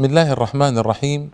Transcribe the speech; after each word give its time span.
بسم 0.00 0.08
الله 0.10 0.32
الرحمن 0.32 0.78
الرحيم 0.78 1.30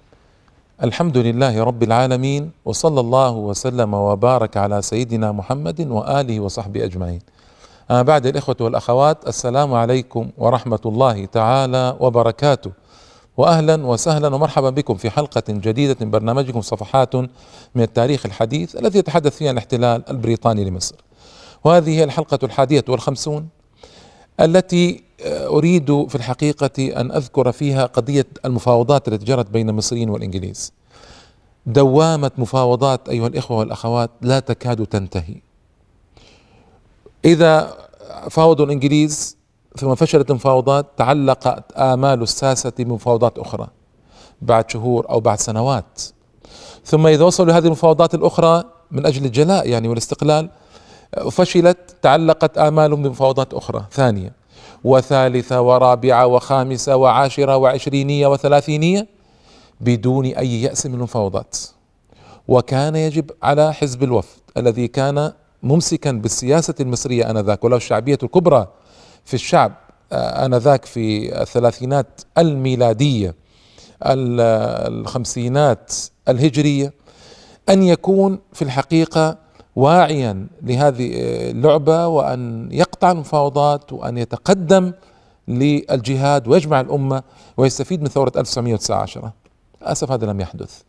الحمد 0.82 1.16
لله 1.16 1.64
رب 1.64 1.82
العالمين 1.82 2.50
وصلى 2.64 3.00
الله 3.00 3.30
وسلم 3.30 3.94
وبارك 3.94 4.56
على 4.56 4.82
سيدنا 4.82 5.32
محمد 5.32 5.86
وآله 5.86 6.40
وصحبه 6.40 6.84
أجمعين. 6.84 7.20
أما 7.90 8.02
بعد 8.02 8.26
الإخوة 8.26 8.56
والأخوات 8.60 9.28
السلام 9.28 9.74
عليكم 9.74 10.30
ورحمة 10.38 10.80
الله 10.86 11.24
تعالى 11.24 11.96
وبركاته. 12.00 12.70
واهلا 13.36 13.86
وسهلا 13.86 14.34
ومرحبا 14.34 14.70
بكم 14.70 14.94
في 14.94 15.10
حلقة 15.10 15.44
جديدة 15.48 15.96
من 16.00 16.10
برنامجكم 16.10 16.60
صفحات 16.60 17.14
من 17.74 17.82
التاريخ 17.82 18.26
الحديث 18.26 18.76
الذي 18.76 18.98
يتحدث 18.98 19.36
فيها 19.36 19.50
الاحتلال 19.50 20.10
البريطاني 20.10 20.64
لمصر. 20.64 20.96
وهذه 21.64 21.98
هي 21.98 22.04
الحلقة 22.04 22.38
الحادية 22.42 22.84
والخمسون 22.88 23.48
التي 24.40 25.02
أريد 25.26 26.06
في 26.08 26.14
الحقيقة 26.14 27.00
أن 27.00 27.12
أذكر 27.12 27.52
فيها 27.52 27.86
قضية 27.86 28.26
المفاوضات 28.44 29.08
التي 29.08 29.24
جرت 29.24 29.50
بين 29.50 29.68
المصريين 29.68 30.10
والإنجليز. 30.10 30.72
دوامة 31.66 32.30
مفاوضات 32.38 33.08
أيها 33.08 33.26
الإخوة 33.26 33.58
والأخوات 33.58 34.10
لا 34.20 34.40
تكاد 34.40 34.86
تنتهي. 34.86 35.34
إذا 37.24 37.76
فاوضوا 38.30 38.66
الإنجليز 38.66 39.36
ثم 39.76 39.94
فشلت 39.94 40.30
المفاوضات 40.30 40.86
تعلقت 40.96 41.72
آمال 41.72 42.22
الساسة 42.22 42.72
بمفاوضات 42.78 43.38
أخرى 43.38 43.68
بعد 44.42 44.70
شهور 44.70 45.10
أو 45.10 45.20
بعد 45.20 45.40
سنوات. 45.40 46.02
ثم 46.84 47.06
إذا 47.06 47.24
وصلوا 47.24 47.48
لهذه 47.52 47.66
المفاوضات 47.66 48.14
الأخرى 48.14 48.64
من 48.90 49.06
أجل 49.06 49.24
الجلاء 49.24 49.68
يعني 49.68 49.88
والاستقلال 49.88 50.50
فشلت 51.30 51.96
تعلقت 52.02 52.58
آمالهم 52.58 53.02
بمفاوضات 53.02 53.54
أخرى. 53.54 53.84
ثانية 53.92 54.32
وثالثة 54.84 55.60
ورابعة 55.60 56.26
وخامسة 56.26 56.96
وعاشرة 56.96 57.56
وعشرينية 57.56 58.26
وثلاثينية 58.26 59.06
بدون 59.80 60.24
أي 60.26 60.62
يأس 60.62 60.86
من 60.86 60.94
المفاوضات 60.94 61.56
وكان 62.48 62.96
يجب 62.96 63.30
على 63.42 63.74
حزب 63.74 64.02
الوفد 64.02 64.38
الذي 64.56 64.88
كان 64.88 65.32
ممسكا 65.62 66.12
بالسياسة 66.12 66.74
المصرية 66.80 67.30
آنذاك 67.30 67.64
وله 67.64 67.76
الشعبية 67.76 68.18
الكبرى 68.22 68.68
في 69.24 69.34
الشعب 69.34 69.72
آنذاك 70.12 70.84
في 70.84 71.36
الثلاثينات 71.42 72.20
الميلادية 72.38 73.34
الخمسينات 74.02 75.92
الهجرية 76.28 76.92
أن 77.68 77.82
يكون 77.82 78.38
في 78.52 78.62
الحقيقة 78.62 79.38
واعيا 79.76 80.46
لهذه 80.62 81.10
اللعبة 81.50 82.06
وأن 82.06 82.68
يقطع 82.72 83.10
المفاوضات 83.10 83.92
وأن 83.92 84.18
يتقدم 84.18 84.92
للجهاد 85.48 86.48
ويجمع 86.48 86.80
الأمة 86.80 87.22
ويستفيد 87.56 88.02
من 88.02 88.08
ثورة 88.08 88.32
1919 88.36 89.30
للأسف 89.82 90.10
هذا 90.12 90.26
لم 90.26 90.40
يحدث. 90.40 90.80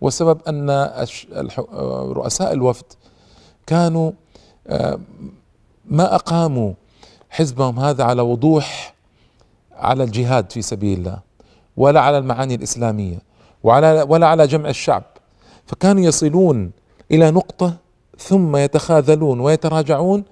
والسبب 0.00 0.40
أن 0.48 0.70
رؤساء 2.12 2.52
الوفد 2.52 2.84
كانوا 3.66 4.12
ما 5.84 6.14
أقاموا 6.14 6.72
حزبهم 7.30 7.78
هذا 7.80 8.04
على 8.04 8.22
وضوح 8.22 8.94
على 9.72 10.04
الجهاد 10.04 10.52
في 10.52 10.62
سبيل 10.62 10.98
الله 10.98 11.18
ولا 11.76 12.00
على 12.00 12.18
المعاني 12.18 12.54
الإسلامية 12.54 13.18
وعلى 13.62 14.06
ولا 14.08 14.26
على 14.26 14.46
جمع 14.46 14.68
الشعب. 14.68 15.02
فكانوا 15.66 16.02
يصلون 16.02 16.70
إلى 17.10 17.30
نقطة 17.30 17.76
ثم 18.18 18.56
يتخاذلون 18.56 19.40
ويتراجعون 19.40 20.24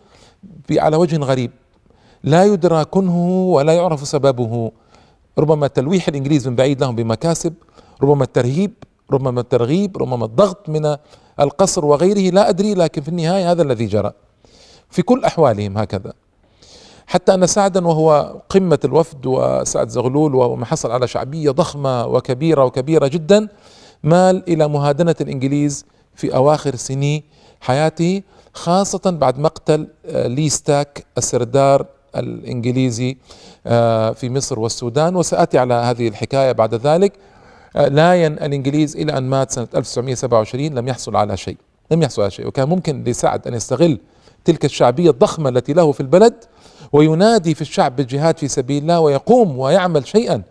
على 0.71 0.97
وجه 0.97 1.17
غريب. 1.17 1.51
لا 2.25 2.45
يدرى 2.45 2.85
كنهه 2.85 3.29
ولا 3.29 3.73
يعرف 3.73 4.09
سببه. 4.09 4.73
ربما 5.39 5.67
تلويح 5.67 6.09
الإنجليز 6.09 6.49
من 6.49 6.55
بعيد 6.57 6.81
لهم 6.81 6.97
بمكاسب 6.97 7.55
ربما 8.03 8.25
الترهيب 8.25 8.73
ربما 9.11 9.41
الترغيب 9.41 9.97
ربما 9.97 10.25
الضغط 10.25 10.69
من 10.69 10.97
القصر 11.41 11.85
وغيره. 11.85 12.31
لا 12.35 12.49
أدري 12.49 12.75
لكن 12.75 13.03
في 13.03 13.09
النهاية 13.09 13.51
هذا 13.51 13.63
الذي 13.63 13.87
جرى. 13.87 14.13
في 14.91 15.03
كل 15.03 15.25
أحوالهم 15.25 15.79
هكذا. 15.79 16.13
حتى 17.07 17.35
أن 17.35 17.47
سعدا 17.47 17.87
وهو 17.87 18.41
قمة 18.49 18.79
الوفد 18.85 19.27
وسعد 19.27 19.89
زغلول 19.89 20.35
وما 20.35 20.65
حصل 20.65 20.91
على 20.91 21.09
شعبية 21.09 21.51
ضخمة 21.51 22.07
وكبيرة 22.07 22.65
وكبيرة 22.65 23.07
جدا 23.07 23.49
مال 24.03 24.49
إلى 24.49 24.69
مهادنة 24.69 25.15
الإنجليز 25.21 25.85
في 26.15 26.35
أواخر 26.35 26.77
سني 26.77 27.25
حياته 27.67 28.23
خاصة 28.53 29.11
بعد 29.11 29.39
مقتل 29.39 29.89
لي 30.09 30.49
ستاك 30.49 31.05
السردار 31.19 31.87
الإنجليزي 32.17 33.17
في 34.15 34.31
مصر 34.31 34.61
والسودان. 34.61 35.17
وسآتي 35.17 35.59
على 35.59 35.75
هذه 35.75 36.09
الحكاية 36.09 36.53
بعد 36.53 36.75
ذلك. 36.75 37.13
لاين 37.75 38.33
الإنجليز 38.33 38.97
إلى 38.97 39.19
أن 39.19 39.23
مات 39.23 39.51
سنة 39.51 39.69
1927 39.75 40.75
لم 40.75 40.89
يحصل 40.89 41.17
على 41.17 41.37
شيء. 41.37 41.57
لم 41.91 42.03
يحصل 42.03 42.23
على 42.23 42.31
شيء. 42.31 42.47
وكان 42.47 42.69
ممكن 42.69 43.05
لسعد 43.05 43.47
أن 43.47 43.55
يستغل 43.55 43.99
تلك 44.45 44.65
الشعبية 44.65 45.11
الضخمة 45.11 45.49
التي 45.49 45.73
له 45.73 45.93
في 45.93 46.01
البلد 46.01 46.35
وينادي 46.93 47.55
في 47.55 47.61
الشعب 47.61 47.97
بالجهاد 47.97 48.39
في 48.39 48.49
سبيل 48.49 48.83
الله 48.83 49.01
ويقوم 49.01 49.59
ويعمل 49.59 50.07
شيئا. 50.07 50.43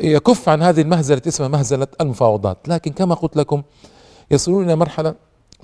يكف 0.00 0.48
عن 0.48 0.62
هذه 0.62 0.80
المهزلة 0.80 1.22
اسمها 1.28 1.48
مهزلة 1.48 1.86
المفاوضات. 2.00 2.58
لكن 2.68 2.92
كما 2.92 3.14
قلت 3.14 3.36
لكم 3.36 3.62
يصلون 4.30 4.64
إلى 4.64 4.76
مرحلة 4.76 5.14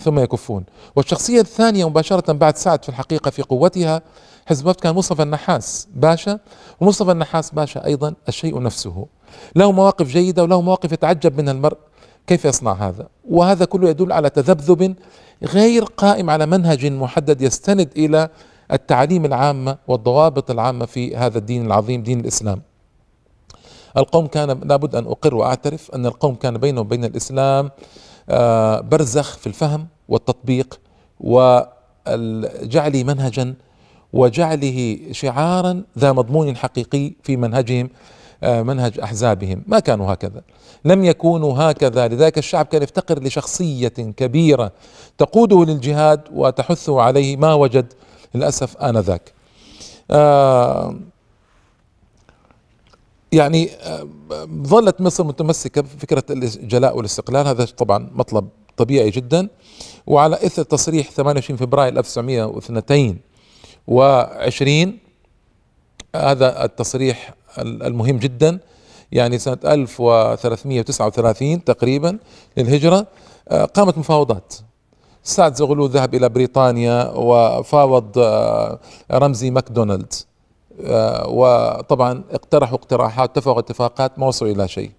ثم 0.00 0.18
يكفون. 0.18 0.64
والشخصية 0.96 1.40
الثانية 1.40 1.88
مباشرة 1.88 2.32
بعد 2.32 2.56
سعد 2.56 2.82
في 2.82 2.88
الحقيقة 2.88 3.30
في 3.30 3.42
قوتها 3.42 4.02
حزب 4.46 4.66
وفد 4.66 4.80
كان 4.80 4.94
مصطفى 4.94 5.22
النحاس 5.22 5.88
باشا 5.94 6.38
ومصطفى 6.80 7.10
النحاس 7.10 7.50
باشا 7.50 7.84
أيضا 7.84 8.14
الشيء 8.28 8.62
نفسه. 8.62 9.06
له 9.56 9.72
مواقف 9.72 10.08
جيدة 10.08 10.42
وله 10.42 10.60
مواقف 10.60 10.92
يتعجب 10.92 11.40
منها 11.40 11.52
المرء. 11.52 11.76
كيف 12.26 12.44
يصنع 12.44 12.72
هذا؟ 12.72 13.08
وهذا 13.30 13.64
كله 13.64 13.88
يدل 13.88 14.12
على 14.12 14.30
تذبذب 14.30 14.94
غير 15.44 15.84
قائم 15.84 16.30
على 16.30 16.46
منهج 16.46 16.86
محدد 16.86 17.42
يستند 17.42 17.88
إلى 17.96 18.28
التعاليم 18.72 19.24
العامة 19.24 19.78
والضوابط 19.88 20.50
العامة 20.50 20.86
في 20.86 21.16
هذا 21.16 21.38
الدين 21.38 21.66
العظيم 21.66 22.02
دين 22.02 22.20
الإسلام. 22.20 22.62
القوم 23.96 24.26
كان 24.26 24.48
لابد 24.48 24.94
أن 24.94 25.06
أقر 25.06 25.34
وأعترف 25.34 25.90
أن 25.94 26.06
القوم 26.06 26.34
كان 26.34 26.58
بينه 26.58 26.80
وبين 26.80 27.04
الإسلام 27.04 27.70
برزخ 28.80 29.36
في 29.38 29.46
الفهم 29.46 29.86
والتطبيق 30.08 30.80
وجعله 31.20 33.04
منهجا 33.04 33.54
وجعله 34.12 34.98
شعارا 35.12 35.82
ذا 35.98 36.12
مضمون 36.12 36.56
حقيقي 36.56 37.12
في 37.22 37.36
منهجهم 37.36 37.90
منهج 38.42 39.00
أحزابهم. 39.00 39.62
ما 39.66 39.78
كانوا 39.78 40.12
هكذا. 40.12 40.42
لم 40.84 41.04
يكونوا 41.04 41.54
هكذا. 41.58 42.08
لذلك 42.08 42.38
الشعب 42.38 42.66
كان 42.66 42.82
يفتقر 42.82 43.22
لشخصية 43.22 43.88
كبيرة 43.88 44.72
تقوده 45.18 45.64
للجهاد 45.64 46.20
وتحثه 46.32 47.00
عليه. 47.00 47.36
ما 47.36 47.54
وجد 47.54 47.92
للأسف 48.34 48.76
آنذاك. 48.76 49.32
آه 50.10 50.94
يعني 53.34 53.70
ظلت 54.62 55.00
مصر 55.00 55.24
متمسكة 55.24 55.80
بفكرة 55.80 56.24
الجلاء 56.30 56.96
والاستقلال. 56.96 57.46
هذا 57.46 57.64
طبعا 57.64 58.10
مطلب 58.12 58.48
طبيعي 58.76 59.10
جدا. 59.10 59.48
وعلى 60.06 60.36
إثر 60.36 60.62
تصريح 60.62 61.10
28 61.10 61.56
فبراير 61.56 61.98
1922 61.98 64.98
هذا 66.16 66.64
التصريح 66.64 67.34
المهم 67.58 68.18
جدا. 68.18 68.58
يعني 69.12 69.38
سنة 69.38 69.58
1339 69.64 71.64
تقريبا 71.64 72.18
للهجرة 72.56 73.06
قامت 73.74 73.98
مفاوضات. 73.98 74.54
سعد 75.22 75.54
زغلول 75.54 75.90
ذهب 75.90 76.14
إلى 76.14 76.28
بريطانيا 76.28 77.12
وفاوض 77.16 78.18
رمزي 79.12 79.50
ماكدونالد 79.50 80.12
وطبعا 81.28 82.24
اقترحوا 82.30 82.78
اقتراحات 82.78 83.30
اتفقوا 83.30 83.58
اتفاقات 83.58 84.18
ما 84.18 84.26
وصلوا 84.26 84.52
إلى 84.52 84.68
شيء. 84.68 84.90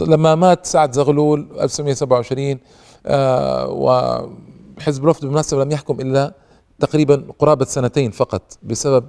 لما 0.00 0.34
مات 0.34 0.66
سعد 0.66 0.92
زغلول 0.92 1.48
1927 1.60 2.58
آه 3.06 3.68
وحزب 3.68 5.04
الوفد 5.04 5.20
بالمناسبة 5.20 5.64
لم 5.64 5.70
يحكم 5.70 6.00
إلا 6.00 6.34
تقريبا 6.80 7.24
قرابة 7.38 7.64
سنتين 7.64 8.10
فقط 8.10 8.42
بسبب 8.62 9.04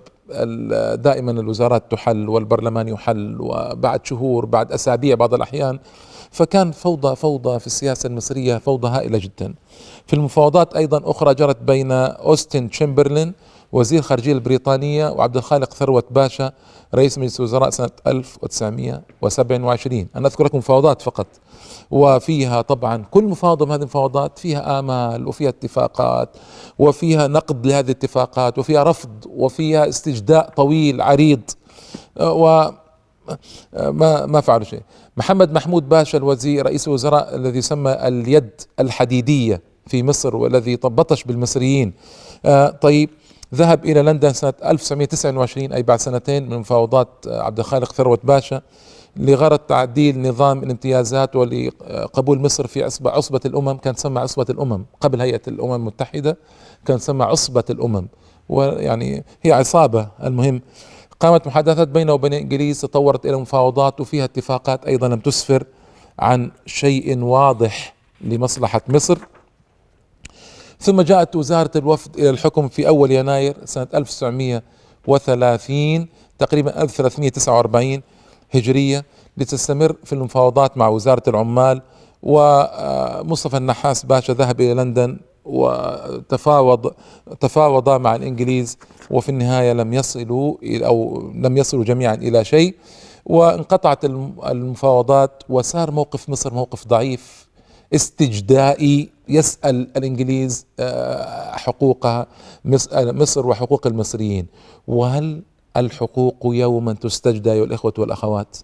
دائما 0.96 1.32
الوزارات 1.32 1.92
تحل 1.92 2.30
والبرلمان 2.30 2.88
يحل 2.88 3.38
وبعد 3.40 4.06
شهور 4.06 4.46
بعد 4.46 4.72
أسابيع 4.72 5.16
بعض 5.16 5.34
الأحيان. 5.34 5.80
فكان 6.32 6.72
فوضى 6.72 7.16
فوضى 7.16 7.60
في 7.60 7.68
السياسة 7.68 8.08
المصرية 8.08 8.58
فوضى 8.58 8.88
هائلة 8.88 9.18
جدا. 9.18 9.54
في 10.08 10.14
المفاوضات 10.14 10.76
أيضا 10.76 11.12
أخرى 11.12 11.34
جرت 11.34 11.62
بين 11.62 11.92
أوستن 11.92 12.70
تشمبرلين 12.70 13.34
وزير 13.72 14.02
خارجية 14.02 14.34
البريطانية 14.34 15.08
وعبد 15.10 15.38
الخالق 15.38 15.74
ثروت 15.74 16.06
باشا 16.12 16.52
رئيس 16.96 17.18
مجلس 17.18 17.40
الوزراء 17.40 17.70
سنة 17.70 17.90
1927 18.08 20.08
أنا 20.16 20.28
أذكر 20.28 20.44
لكم 20.46 20.58
مفاوضات 20.58 21.02
فقط 21.02 21.28
وفيها 21.92 22.62
طبعا 22.62 23.06
كل 23.12 23.24
مفاوضة 23.24 23.66
من 23.66 23.72
هذه 23.72 23.80
المفاوضات 23.80 24.40
فيها 24.40 24.80
آمال 24.80 25.28
وفيها 25.28 25.50
اتفاقات 25.50 26.30
وفيها 26.80 27.28
نقد 27.28 27.68
لهذه 27.68 27.86
الاتفاقات 27.86 28.58
وفيها 28.60 28.84
رفض 28.84 29.10
وفيها 29.30 29.90
استجداء 29.90 30.50
طويل 30.50 31.02
عريض. 31.02 31.42
و 32.22 32.70
ما 33.76 34.26
ما 34.26 34.42
فعلوا 34.42 34.66
شيء. 34.66 34.82
محمد 35.18 35.52
محمود 35.54 35.90
باشا 35.90 36.18
الوزير 36.18 36.66
رئيس 36.66 36.88
الوزراء 36.88 37.36
الذي 37.36 37.62
سمى 37.62 37.92
اليد 37.92 38.50
الحديدية 38.80 39.62
في 39.88 40.04
مصر 40.04 40.36
والذي 40.36 40.76
بطش 40.76 41.24
بالمصريين. 41.24 41.94
آه، 42.46 42.70
طيب 42.70 43.10
ذهب 43.54 43.86
إلى 43.86 44.02
لندن 44.02 44.34
سنة 44.34 44.54
1929 44.66 45.74
أي 45.74 45.84
بعد 45.84 46.00
سنتين 46.00 46.50
من 46.50 46.58
مفاوضات 46.58 47.10
عبد 47.28 47.60
الخالق 47.60 47.94
ثروت 47.94 48.26
باشا 48.26 48.62
لغرض 49.18 49.60
تعديل 49.60 50.22
نظام 50.22 50.64
الامتيازات 50.64 51.36
ولقبول 51.36 52.40
مصر 52.40 52.68
في 52.68 52.84
عصبة, 52.84 53.12
عصبة 53.12 53.40
الأمم. 53.46 53.78
كان 53.78 53.96
تسمى 53.96 54.20
عصبة 54.20 54.46
الأمم. 54.50 54.86
قبل 55.02 55.22
هيئة 55.22 55.42
الأمم 55.48 55.74
المتحدة 55.74 56.38
كان 56.86 56.98
تسمى 56.98 57.24
عصبة 57.24 57.64
الأمم. 57.70 58.08
ويعني 58.50 59.24
هي 59.44 59.52
عصابة. 59.52 60.08
المهم 60.24 60.62
قامت 61.20 61.48
محادثات 61.48 61.88
بينه 61.88 62.14
وبين 62.14 62.34
الإنجليز 62.34 62.82
تطورت 62.82 63.26
إلى 63.26 63.38
مفاوضات 63.38 64.02
وفيها 64.02 64.26
اتفاقات 64.26 64.86
أيضا 64.86 65.08
لم 65.08 65.20
تسفر 65.20 65.64
عن 66.20 66.52
شيء 66.66 67.20
واضح 67.20 67.96
لمصلحة 68.22 68.82
مصر. 68.88 69.18
ثم 70.86 71.02
جاءت 71.02 71.36
وزارة 71.36 71.72
الوفد 71.76 72.20
إلى 72.20 72.30
الحكم 72.30 72.68
في 72.68 72.88
أول 72.88 73.12
يناير 73.12 73.56
سنة 73.66 73.88
1930 73.94 76.08
تقريبا 76.40 76.82
1349 76.82 78.02
هجرية 78.52 79.06
لتستمر 79.38 79.96
في 80.04 80.14
المفاوضات 80.14 80.78
مع 80.78 80.88
وزارة 80.88 81.24
العمال 81.28 81.82
ومصطفى 82.24 83.58
النحاس 83.58 84.06
باشا 84.06 84.34
ذهب 84.34 84.62
إلى 84.62 84.74
لندن 84.74 85.18
وتفاوض 85.46 86.94
تفاوض 87.40 87.90
مع 87.90 88.16
الإنجليز 88.16 88.78
وفي 89.12 89.30
النهاية 89.30 89.74
لم 89.74 89.94
يصلوا 89.94 90.56
أو 90.64 91.22
لم 91.36 91.58
يصلوا 91.58 91.84
جميعا 91.84 92.16
إلى 92.16 92.46
شيء 92.46 92.76
وانقطعت 93.26 94.06
المفاوضات 94.06 95.44
وصار 95.50 95.92
موقف 95.92 96.30
مصر 96.30 96.54
موقف 96.54 96.88
ضعيف. 96.88 97.46
استجدائي 97.94 99.10
يسأل 99.30 99.88
الإنجليز 99.98 100.66
آه، 100.80 101.52
حقوقها 101.52 102.28
مصر 102.96 103.48
وحقوق 103.48 103.88
المصريين. 103.88 104.46
وهل 104.88 105.42
الحقوق 105.78 106.38
يوما 106.46 106.94
تستجدى 106.94 107.52
أيها 107.52 107.64
الإخوة 107.64 107.94
والأخوات؟ 107.98 108.58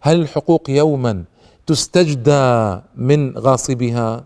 هل 0.00 0.20
الحقوق 0.20 0.70
يوما 0.70 1.24
تستجدى 1.66 2.80
من 2.96 3.38
غاصبها؟ 3.38 4.24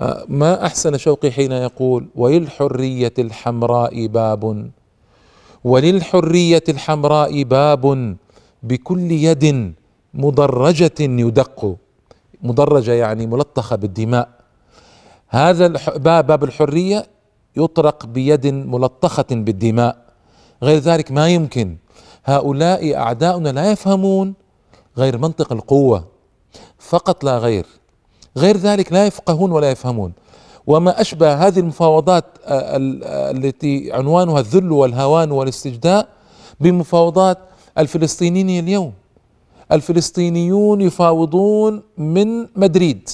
آه، 0.00 0.24
ما 0.28 0.66
أحسن 0.66 0.96
شوقي 0.96 1.30
حين 1.30 1.52
يقول 1.52 2.06
وللحرية 2.14 3.14
الحمراء 3.18 4.06
باب. 4.06 4.70
وللحرية 5.64 6.62
الحمراء 6.68 7.42
باب 7.42 8.16
بكل 8.62 9.12
يد 9.12 9.74
مدرجة 10.14 11.00
يدق. 11.00 11.76
مدرجة 12.42 12.92
يعني 12.92 13.26
ملطخة 13.26 13.76
بالدماء. 13.76 14.28
هذا 15.28 15.66
باب 15.96 16.26
باب 16.26 16.44
الحرية 16.44 17.06
يطرق 17.56 18.06
بيد 18.06 18.46
ملطخة 18.46 19.26
بالدماء. 19.30 19.96
غير 20.62 20.78
ذلك 20.78 21.12
ما 21.12 21.28
يمكن. 21.28 21.76
هؤلاء 22.24 22.96
أعداؤنا 22.96 23.48
لا 23.48 23.70
يفهمون 23.70 24.34
غير 24.98 25.18
منطق 25.18 25.52
القوة. 25.52 26.04
فقط 26.78 27.24
لا 27.24 27.38
غير. 27.38 27.66
غير 28.36 28.56
ذلك 28.56 28.92
لا 28.92 29.06
يفقهون 29.06 29.52
ولا 29.52 29.70
يفهمون. 29.70 30.12
وما 30.66 31.00
أشبه 31.00 31.46
هذه 31.46 31.58
المفاوضات 31.58 32.24
التي 32.46 33.92
عنوانها 33.92 34.40
الذل 34.40 34.72
والهوان 34.72 35.30
والاستجداء 35.32 36.08
بمفاوضات 36.60 37.38
الفلسطينيين 37.78 38.64
اليوم. 38.64 38.92
الفلسطينيون 39.72 40.80
يفاوضون 40.80 41.82
من 41.98 42.46
مدريد. 42.56 43.08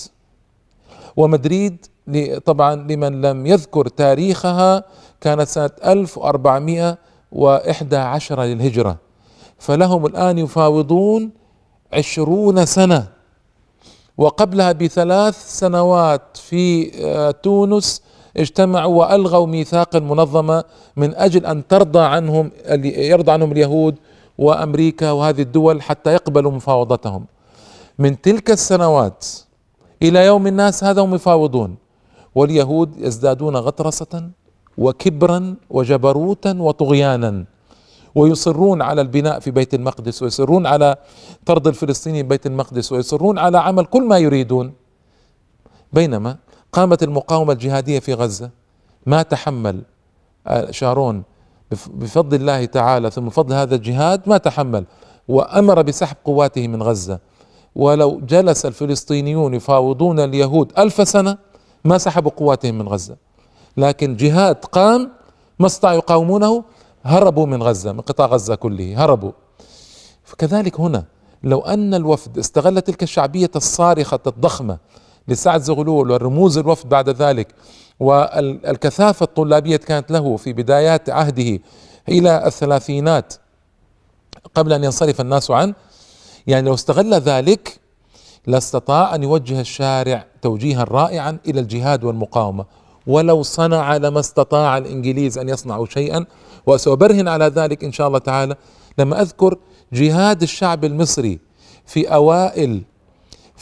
ومدريد 1.17 1.87
طبعا 2.45 2.75
لمن 2.75 3.21
لم 3.21 3.47
يذكر 3.47 3.89
تاريخها 3.89 4.85
كانت 5.21 5.49
سنة 5.49 5.71
1411 5.85 8.43
للهجرة. 8.43 8.97
فلهم 9.59 10.07
الآن 10.07 10.39
يفاوضون 10.39 11.31
عشرون 11.93 12.67
سنة. 12.67 13.15
وقبلها 14.19 14.73
بثلاث 14.73 15.59
سنوات 15.59 16.37
في 16.37 16.91
آه، 17.05 17.31
تونس 17.31 18.03
اجتمعوا 18.37 18.95
وألغوا 18.95 19.47
ميثاق 19.47 19.97
المنظمه 19.97 20.65
من 20.97 21.15
أجل 21.15 21.47
أن 21.47 21.67
ترضى 21.67 22.01
عنهم 22.01 22.51
يرضى 22.85 23.33
عنهم 23.33 23.53
اليهود 23.53 23.95
وأمريكا 24.39 25.11
وهذه 25.11 25.43
الدول 25.43 25.83
حتى 25.83 26.13
يقبلوا 26.13 26.53
مفاوضتهم. 26.53 27.27
من 27.99 28.21
تلك 28.21 28.51
السنوات 28.51 29.27
إلى 30.03 30.27
يوم 30.27 30.47
الناس 30.47 30.85
هذا 30.85 31.03
هم 31.03 31.15
يفاوضون. 31.15 31.77
واليهود 32.35 32.99
يزدادون 32.99 33.57
غطرسة 33.57 34.31
وكبرا 34.79 35.57
وجبروتا 35.71 36.57
وطغيانا 36.59 37.45
ويصرون 38.15 38.83
على 38.83 39.01
البناء 39.01 39.41
في 39.41 39.51
بيت 39.51 39.75
المقدس 39.75 40.23
ويصرون 40.23 40.67
على 40.67 40.97
طرد 41.47 41.67
الفلسطينيين 41.67 42.29
بيت 42.29 42.47
المقدس 42.47 42.93
ويصرون 42.93 43.39
على 43.39 43.59
عمل 43.59 43.85
كل 43.85 44.03
ما 44.03 44.19
يريدون. 44.19 44.73
بينما 45.93 46.37
قامت 46.73 47.03
المقاومة 47.03 47.53
الجهادية 47.53 47.99
في 47.99 48.15
غزة 48.15 48.51
ما 49.07 49.23
تحمل 49.23 49.83
آه، 50.47 50.71
شارون 50.71 51.23
بفضل 51.71 52.37
الله 52.41 52.65
تعالى 52.65 53.11
ثم 53.11 53.25
بفضل 53.25 53.55
هذا 53.55 53.75
الجهاد 53.75 54.29
ما 54.29 54.37
تحمل 54.39 54.85
وأمر 55.29 55.83
بسحب 55.83 56.17
قواته 56.25 56.69
من 56.69 56.83
غزة. 56.83 57.19
ولو 57.75 58.21
جلس 58.21 58.67
الفلسطينيون 58.67 59.55
يفاوضون 59.55 60.21
اليهود 60.21 60.73
ألف 60.79 61.09
سنة 61.09 61.39
ما 61.85 61.99
سحبوا 61.99 62.31
قواتهم 62.31 62.79
من 62.79 62.89
غزة. 62.89 63.17
لكن 63.77 64.17
جهاد 64.17 64.57
قام 64.57 65.11
ما 65.59 65.67
استطاعوا 65.67 65.97
يقاومونه 65.97 66.65
هربوا 67.05 67.47
من 67.47 67.63
غزة 67.63 67.93
من 67.93 68.01
قطاع 68.01 68.27
غزة 68.27 68.55
كله 68.55 69.05
هربوا. 69.05 69.33
فكذلك 70.25 70.81
هنا 70.81 71.05
لو 71.43 71.61
أن 71.61 71.95
الوفد 71.95 72.39
استغل 72.39 72.81
تلك 72.81 73.03
الشعبية 73.03 73.51
الصارخة 73.57 74.21
الضخمة 74.27 74.79
لسعد 75.29 75.63
زغلول 75.63 76.11
والرموز 76.11 76.59
الوفد 76.59 76.89
بعد 76.89 77.09
ذلك 77.09 77.55
والكثافة 78.01 79.25
الطلابية 79.25 79.77
كانت 79.77 80.11
له 80.11 80.37
في 80.37 80.53
بدايات 80.53 81.11
عهده 81.11 81.59
إلى 82.09 82.47
الثلاثينات 82.47 83.35
قبل 84.55 84.73
أن 84.73 84.85
ينصرف 84.85 85.21
الناس 85.21 85.51
عنه. 85.51 85.75
يعني 86.47 86.67
لو 86.67 86.75
استغل 86.75 87.15
ذلك 87.15 87.81
لاستطاع 88.47 89.15
أن 89.15 89.23
يوجه 89.23 89.61
الشارع 89.61 90.27
توجيها 90.43 90.85
رائعا 90.85 91.39
إلى 91.47 91.61
الجهاد 91.61 92.05
والمقاومة. 92.05 92.65
ولو 93.07 93.43
صنع 93.43 93.97
لما 93.97 94.21
استطاع 94.21 94.79
الإنجليز 94.79 95.39
أن 95.39 95.49
يصنعوا 95.49 95.87
شيئا. 95.87 96.27
وسأبرهن 96.67 97.29
على 97.29 97.47
ذلك 97.47 97.85
إن 97.85 97.93
شاء 97.93 98.07
الله 98.07 98.19
تعالى 98.19 98.57
لما 98.99 99.23
أذكر 99.23 99.59
جهاد 99.93 100.43
الشعب 100.43 100.85
المصري 100.85 101.39
في 101.87 102.15
أوائل 102.15 102.83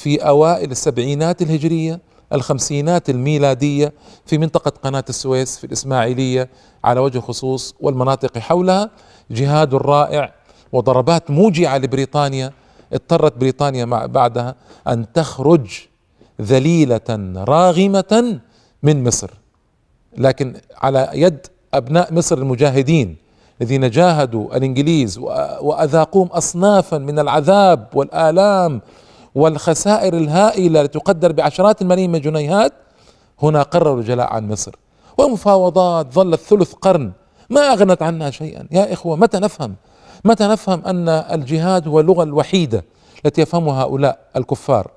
في 0.03 0.17
أوائل 0.17 0.71
السبعينات 0.71 1.43
الهجرية 1.43 2.01
الخمسينات 2.33 3.11
الميلادية 3.11 3.93
في 4.27 4.39
منطقة 4.39 4.73
قناة 4.83 5.05
السويس 5.09 5.59
في 5.59 5.65
الإسماعيلية 5.65 6.49
على 6.85 7.01
وجه 7.01 7.19
الخصوص 7.19 7.75
والمناطق 7.81 8.39
حولها. 8.39 8.91
جهاد 9.31 9.75
رائع 9.75 10.35
وضربات 10.73 11.31
موجعة 11.31 11.79
لبريطانيا. 11.79 12.53
اضطرت 12.93 13.37
بريطانيا 13.37 13.85
بعدها 14.07 14.55
أن 14.89 15.13
تخرج 15.13 15.67
ذليلة 16.41 17.35
راغمة 17.37 18.41
من 18.83 19.05
مصر. 19.05 19.31
لكن 20.19 20.55
على 20.77 21.11
يد 21.13 21.47
أبناء 21.75 22.15
مصر 22.15 22.39
المجاهدين 22.39 23.17
الذين 23.61 23.91
جاهدوا 23.91 24.57
الإنجليز 24.57 25.19
وأذاقوهم 25.61 26.27
اصنافا 26.29 26.99
من 26.99 27.19
العذاب 27.19 27.87
والآلام 27.95 28.81
والخسائر 29.35 30.15
الهائلة 30.15 30.81
التي 30.81 30.99
تقدر 30.99 31.33
بعشرات 31.33 31.83
الملايين 31.83 32.11
من 32.11 32.17
الجنيهات 32.17 32.73
هنا 33.43 33.63
قرروا 33.63 34.01
الجلاء 34.01 34.33
عن 34.33 34.49
مصر. 34.49 34.77
ومفاوضات 35.19 36.13
ظلت 36.13 36.41
ثلث 36.41 36.73
قرن. 36.73 37.13
ما 37.51 37.61
أغنت 37.61 38.03
عنها 38.03 38.31
شيئا. 38.31 38.67
يا 38.71 38.93
إخوة 38.93 39.17
متى 39.17 39.39
نفهم؟ 39.39 39.75
متى 40.25 40.45
نفهم 40.45 40.83
أن 40.87 41.09
الجهاد 41.09 41.89
هو 41.89 42.01
اللغة 42.01 42.23
الوحيدة 42.23 42.85
التي 43.27 43.43
يفهمها 43.43 43.83
هؤلاء 43.83 44.19
الكفار؟ 44.37 44.91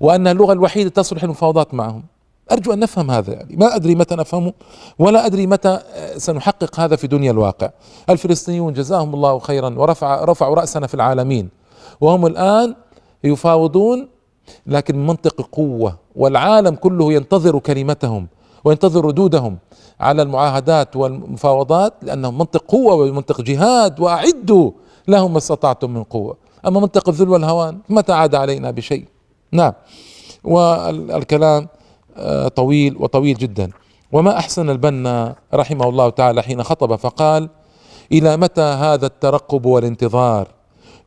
وأن 0.00 0.26
اللغة 0.26 0.52
الوحيدة 0.52 0.90
تصلح 0.90 1.22
المفاوضات 1.22 1.74
معهم؟ 1.74 2.04
أرجو 2.52 2.72
أن 2.72 2.78
نفهم 2.78 3.10
هذا 3.10 3.32
يعني 3.32 3.56
ما 3.56 3.76
أدري 3.76 3.94
متى 3.94 4.14
نفهمه 4.14 4.52
ولا 4.98 5.26
أدري 5.26 5.46
متى 5.46 5.78
سنحقق 6.16 6.80
هذا 6.80 6.96
في 6.96 7.06
دنيا 7.06 7.30
الواقع. 7.30 7.70
الفلسطينيون 8.10 8.72
جزاهم 8.72 9.14
الله 9.14 9.38
خيرا 9.38 9.74
ورفع 9.78 10.24
رفعوا 10.24 10.54
رأسنا 10.54 10.86
في 10.86 10.94
العالمين. 10.94 11.48
وهم 12.00 12.26
الآن 12.26 12.74
يفاوضون 13.24 14.08
لكن 14.66 14.96
من 14.96 15.06
منطق 15.06 15.48
قوة 15.52 15.96
والعالم 16.16 16.74
كله 16.74 17.12
ينتظر 17.12 17.58
كلمتهم 17.58 18.26
وينتظر 18.64 19.04
ردودهم 19.04 19.58
على 20.00 20.22
المعاهدات 20.22 20.96
والمفاوضات 20.96 21.94
لأنهم 22.02 22.38
منطق 22.38 22.64
قوة 22.68 22.94
ومنطق 22.94 23.40
جهاد 23.40 24.00
وأعدوا 24.00 24.70
لهم 25.08 25.32
ما 25.32 25.38
استطعتم 25.38 25.90
من 25.90 26.02
قوة. 26.02 26.36
أما 26.66 26.80
منطق 26.80 27.08
الذل 27.08 27.28
والهوان 27.28 27.78
متى 27.88 28.12
عاد 28.12 28.34
علينا 28.34 28.70
بشيء؟ 28.70 29.04
نعم. 29.52 29.72
والكلام 30.44 31.68
آه، 32.16 32.48
طويل 32.48 32.96
وطويل 32.96 33.34
جدا. 33.34 33.70
وما 34.12 34.38
أحسن 34.38 34.70
البنا 34.70 35.34
رحمه 35.54 35.88
الله 35.88 36.10
تعالى 36.10 36.42
حين 36.42 36.62
خطب 36.62 36.96
فقال 36.96 37.48
إلى 38.12 38.36
متى 38.36 38.60
هذا 38.60 39.06
الترقب 39.06 39.66
والانتظار؟ 39.66 40.48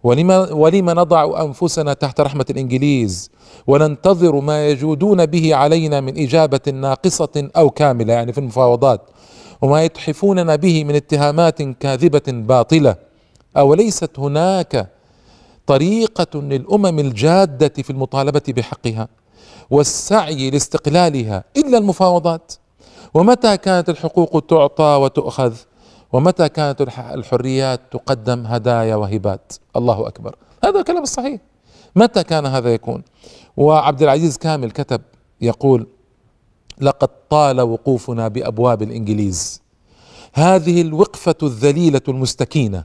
ولما, 0.06 0.54
ولما 0.54 0.94
نضع 0.94 1.42
أنفسنا 1.42 1.94
تحت 1.94 2.22
رحمة 2.22 2.46
الإنجليز 2.50 3.32
وننتظر 3.68 4.40
ما 4.40 4.68
يجودون 4.68 5.26
به 5.26 5.56
علينا 5.56 6.02
من 6.02 6.18
إجابة 6.18 6.60
ناقصة 6.74 7.50
أو 7.58 7.70
كاملة 7.70 8.14
يعني 8.14 8.34
في 8.34 8.38
المفاوضات 8.38 9.02
وما 9.62 9.84
يتحفوننا 9.84 10.56
به 10.56 10.84
من 10.84 10.96
اتهامات 10.96 11.62
كاذبة 11.62 12.22
باطلة 12.28 12.96
أوليست 13.58 14.20
هناك 14.20 14.92
طريقة 15.68 16.42
للأمم 16.42 17.00
الجادة 17.00 17.84
في 17.84 17.90
المطالبة 17.90 18.44
بحقها 18.48 19.08
والسعي 19.70 20.50
لاستقلالها 20.50 21.44
إلا 21.58 21.78
المفاوضات؟ 21.78 22.54
ومتى 23.14 23.58
كانت 23.58 23.90
الحقوق 23.90 24.46
تعطى 24.50 25.00
وتؤخذ؟ 25.02 25.54
ومتى 26.16 26.50
كانت 26.50 26.82
الحريات 26.98 27.82
تقدم 27.92 28.46
هدايا 28.46 28.96
وهبات؟ 28.96 29.54
الله 29.76 30.08
أكبر. 30.08 30.36
هذا 30.64 30.80
الكلام 30.80 31.04
الصحيح. 31.04 31.42
متى 31.96 32.24
كان 32.24 32.46
هذا 32.46 32.74
يكون؟ 32.74 33.04
وعبد 33.58 34.02
العزيز 34.02 34.38
كامل 34.38 34.72
كتب 34.72 35.02
يقول 35.42 35.88
لقد 36.82 37.10
طال 37.30 37.62
وقوفنا 37.62 38.28
بأبواب 38.28 38.82
الإنجليز. 38.82 39.62
هذه 40.34 40.82
الوقفة 40.82 41.36
الذليلة 41.44 42.02
المستكينة 42.08 42.84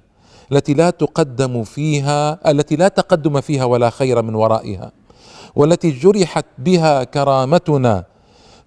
التي 0.53 0.75
لا 0.75 0.91
تقدم 0.91 1.65
فيها 1.65 2.51
التي 2.51 2.77
لا 2.77 2.89
تقدم 2.89 3.41
فيها 3.41 3.65
ولا 3.65 3.91
خير 3.91 4.23
من 4.23 4.35
ورائها 4.35 4.93
والتي 5.57 5.91
جرحت 5.91 6.47
بها 6.59 7.05
كرامتنا 7.05 8.05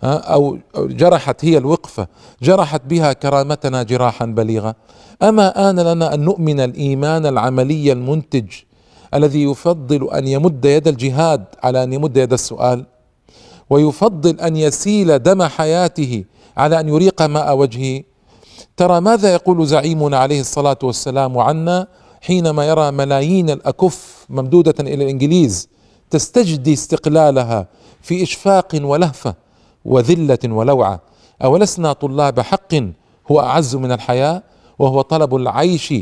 أو 0.04 0.58
جرحت 0.78 1.46
هي 1.46 1.58
الوقفة. 1.58 2.08
جرحت 2.42 2.82
بها 2.86 3.14
كرامتنا 3.14 3.84
جراحا 3.84 4.26
بليغا. 4.26 4.74
أما 5.24 5.70
آن 5.70 5.80
لنا 5.80 6.14
أن 6.14 6.20
نؤمن 6.20 6.60
الإيمان 6.60 7.26
العملي 7.26 7.92
المنتج 7.92 8.48
الذي 9.14 9.44
يفضل 9.44 10.10
أن 10.10 10.28
يمد 10.28 10.66
يد 10.66 10.88
الجهاد 10.88 11.46
على 11.64 11.84
أن 11.84 11.94
يمد 11.94 12.18
يد 12.18 12.34
السؤال 12.34 12.86
ويفضل 13.70 14.40
أن 14.40 14.56
يسيل 14.56 15.24
دم 15.24 15.44
حياته 15.44 16.24
على 16.58 16.80
أن 16.80 16.90
يريق 16.90 17.22
ماء 17.22 17.58
وجهه. 17.58 18.04
ترى 18.78 19.02
ماذا 19.02 19.34
يقول 19.34 19.68
زعيمنا 19.68 20.18
عليه 20.18 20.40
الصلاة 20.42 20.78
والسلام 20.84 21.38
عنا 21.38 21.88
حينما 22.22 22.68
يرى 22.68 22.92
ملايين 22.92 23.50
الأكف 23.50 24.26
ممدودة 24.30 24.76
إلى 24.80 25.04
الإنجليز 25.04 25.70
تستجدي 26.10 26.74
استقلالها 26.74 27.68
في 28.02 28.24
إشفاق 28.24 28.80
ولهفة؟ 28.84 29.43
وذلة 29.86 30.40
ولوعة. 30.46 31.00
أولسنا 31.44 31.94
طلاب 31.94 32.40
حق 32.40 32.74
هو 33.32 33.40
أعز 33.40 33.76
من 33.76 33.92
الحياة 33.92 34.44
وهو 34.80 35.02
طلب 35.02 35.36
العيش. 35.36 35.94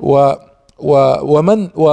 و 0.00 0.32
و 0.78 1.14
ومن 1.22 1.68
و 1.76 1.86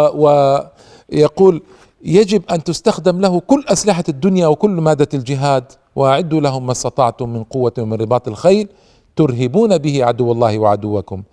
ويقول 1.10 1.62
يجب 2.06 2.42
أن 2.52 2.64
تستخدم 2.64 3.22
له 3.22 3.40
كل 3.40 3.64
أسلحة 3.68 4.04
الدنيا 4.10 4.48
وكل 4.48 4.70
مادة 4.70 5.08
الجهاد 5.14 5.64
وأعدوا 5.96 6.42
لهم 6.42 6.66
ما 6.66 6.72
استطعتم 6.72 7.30
من 7.30 7.44
قوة 7.44 7.74
ومن 7.80 7.94
رباط 7.94 8.28
الخيل 8.28 8.68
ترهبون 9.16 9.78
به 9.78 10.06
عدو 10.06 10.32
الله 10.32 10.60
وعدوكم. 10.60 11.24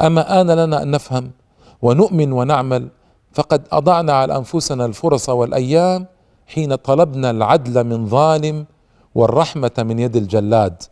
أما 0.00 0.40
آن 0.40 0.50
لنا 0.50 0.82
أن 0.82 0.90
نفهم 0.90 1.30
ونؤمن 1.82 2.32
ونعمل 2.32 2.88
فقد 3.32 3.62
أضعنا 3.72 4.12
على 4.12 4.36
أنفسنا 4.36 4.84
الفرص 4.84 5.28
والأيام 5.28 6.06
حين 6.46 6.74
طلبنا 6.74 7.30
العدل 7.30 7.84
من 7.84 8.06
ظالم 8.06 8.66
والرحمة 9.14 9.70
من 9.78 9.98
يد 9.98 10.16
الجلاد. 10.16 10.82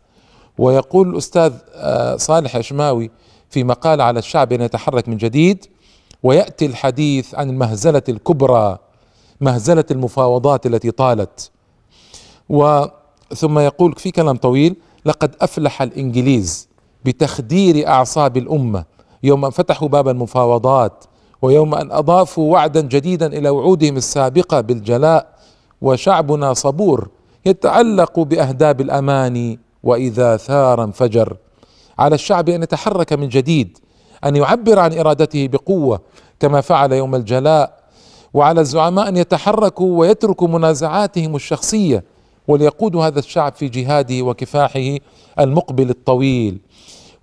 ويقول 0.57 1.09
الأستاذ 1.09 1.53
آه، 1.75 2.15
صالح 2.15 2.55
اشماوي 2.55 3.11
في 3.49 3.63
مقال 3.63 4.01
على 4.01 4.19
الشعب 4.19 4.53
أن 4.53 4.61
يتحرك 4.61 5.09
من 5.09 5.17
جديد 5.17 5.65
ويأتي 6.23 6.65
الحديث 6.65 7.35
عن 7.35 7.49
المهزلة 7.49 8.03
الكبرى 8.09 8.77
مهزلة 9.41 9.85
المفاوضات 9.91 10.65
التي 10.65 10.91
طالت. 10.91 11.51
و 12.49 12.85
ثم 13.35 13.59
يقول 13.59 13.93
في 13.97 14.11
كلام 14.11 14.37
طويل 14.37 14.75
لقد 15.05 15.35
أفلح 15.41 15.81
الإنجليز 15.81 16.67
بتخدير 17.05 17.87
أعصاب 17.87 18.37
الأمة 18.37 18.85
يوم 19.23 19.45
أن 19.45 19.51
فتحوا 19.51 19.87
باب 19.87 20.07
المفاوضات 20.07 21.03
ويوم 21.41 21.75
أن 21.75 21.91
أضافوا 21.91 22.51
وعدا 22.53 22.81
جديدا 22.81 23.25
إلى 23.27 23.49
وعودهم 23.49 23.97
السابقة 23.97 24.61
بالجلاء 24.61 25.27
وشعبنا 25.81 26.53
صبور 26.53 27.09
يتعلق 27.45 28.19
بأهداب 28.19 28.81
الاماني 28.81 29.59
وإذا 29.83 30.37
ثار 30.37 30.83
انفجر. 30.83 31.37
على 31.99 32.15
الشعب 32.15 32.49
أن 32.49 32.63
يتحرك 32.63 33.13
من 33.13 33.29
جديد 33.29 33.77
أن 34.25 34.35
يعبر 34.35 34.79
عن 34.79 34.99
إرادته 34.99 35.47
بقوة 35.47 36.01
كما 36.39 36.61
فعل 36.61 36.91
يوم 36.91 37.15
الجلاء. 37.15 37.79
وعلى 38.33 38.61
الزعماء 38.61 39.07
أن 39.07 39.17
يتحركوا 39.17 39.99
ويتركوا 39.99 40.47
منازعاتهم 40.47 41.35
الشخصية 41.35 42.03
وليقودوا 42.47 43.05
هذا 43.07 43.19
الشعب 43.19 43.53
في 43.53 43.69
جهاده 43.69 44.21
وكفاحه 44.21 44.97
المقبل 45.39 45.89
الطويل. 45.89 46.59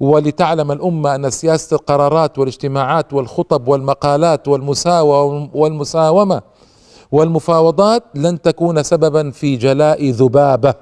ولتعلم 0.00 0.72
الأمة 0.72 1.14
أن 1.14 1.30
سياسة 1.30 1.74
القرارات 1.74 2.38
والاجتماعات 2.38 3.12
والخطب 3.12 3.68
والمقالات 3.68 4.48
والمساواه 4.48 5.48
والمساومة 5.54 6.42
والمفاوضات 7.16 8.02
لن 8.14 8.42
تكون 8.42 8.82
سببا 8.82 9.30
في 9.30 9.56
جلاء 9.56 10.10
ذبابة 10.10 10.74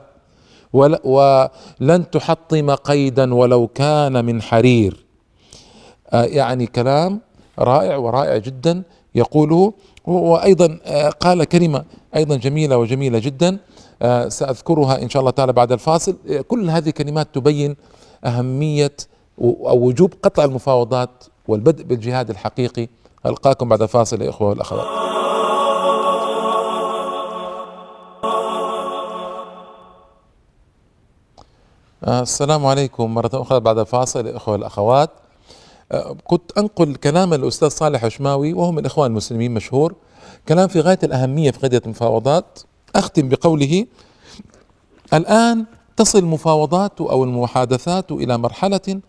ولن 0.73 2.11
تحطم 2.12 2.71
قيدا 2.71 3.35
ولو 3.35 3.67
كان 3.67 4.25
من 4.25 4.43
حرير. 4.43 5.05
آه، 6.11 6.25
يعني 6.25 6.67
كلام 6.67 7.21
رائع 7.59 7.97
ورائع 7.97 8.37
جدا. 8.37 8.83
يقوله 9.14 9.73
وأيضا 10.05 10.79
آه، 10.85 11.09
قال 11.09 11.45
كلمة 11.45 11.85
أيضا 12.17 12.37
جميلة 12.37 12.76
وجميلة 12.76 13.19
جدا. 13.19 13.59
آه، 14.03 14.29
سأذكرها 14.29 15.03
إن 15.03 15.09
شاء 15.09 15.21
الله 15.21 15.31
تعالى 15.31 15.53
بعد 15.53 15.73
الفاصل. 15.73 16.17
كل 16.49 16.71
هذه 16.71 16.88
الكلمات 16.88 17.29
تبين 17.35 17.76
أهمية 18.25 18.97
أو 19.41 19.87
وجوب 19.87 20.12
قطع 20.23 20.45
المفاوضات 20.45 21.25
والبدء 21.49 21.85
بالجهاد 21.85 22.31
الحقيقي. 22.31 22.88
ألقاكم 23.26 23.69
بعد 23.69 23.83
الفاصل 23.83 24.23
يا 24.23 24.31
إخوة 24.31 24.49
والأخوات. 24.49 25.04
السلام 32.09 32.67
عليكم. 32.67 33.15
مرة 33.15 33.31
أخرى 33.35 33.61
بعد 33.61 33.79
الفاصل 33.79 34.21
الإخوة 34.21 34.53
والأخوات 34.53 35.11
آه، 35.93 36.17
كنت 36.25 36.59
أنقل 36.59 36.95
كلام 36.95 37.35
الأستاذ 37.35 37.69
صالح 37.69 38.05
عشماوي 38.05 38.53
وهو 38.53 38.73
من 38.73 38.79
الإخوان 38.79 39.11
المسلمين 39.11 39.55
مشهور. 39.55 39.95
كلام 40.49 40.69
في 40.69 40.81
غاية 40.81 40.99
الأهمية 41.03 41.51
في 41.51 41.59
قضية 41.59 41.83
المفاوضات. 41.85 42.59
أختم 42.97 43.29
بقوله 43.29 43.87
الآن 45.15 45.65
تصل 45.97 46.19
المفاوضات 46.19 47.01
أو 47.01 47.25
المحادثات 47.25 48.13
إلى 48.13 48.39
مرحلة 48.39 49.01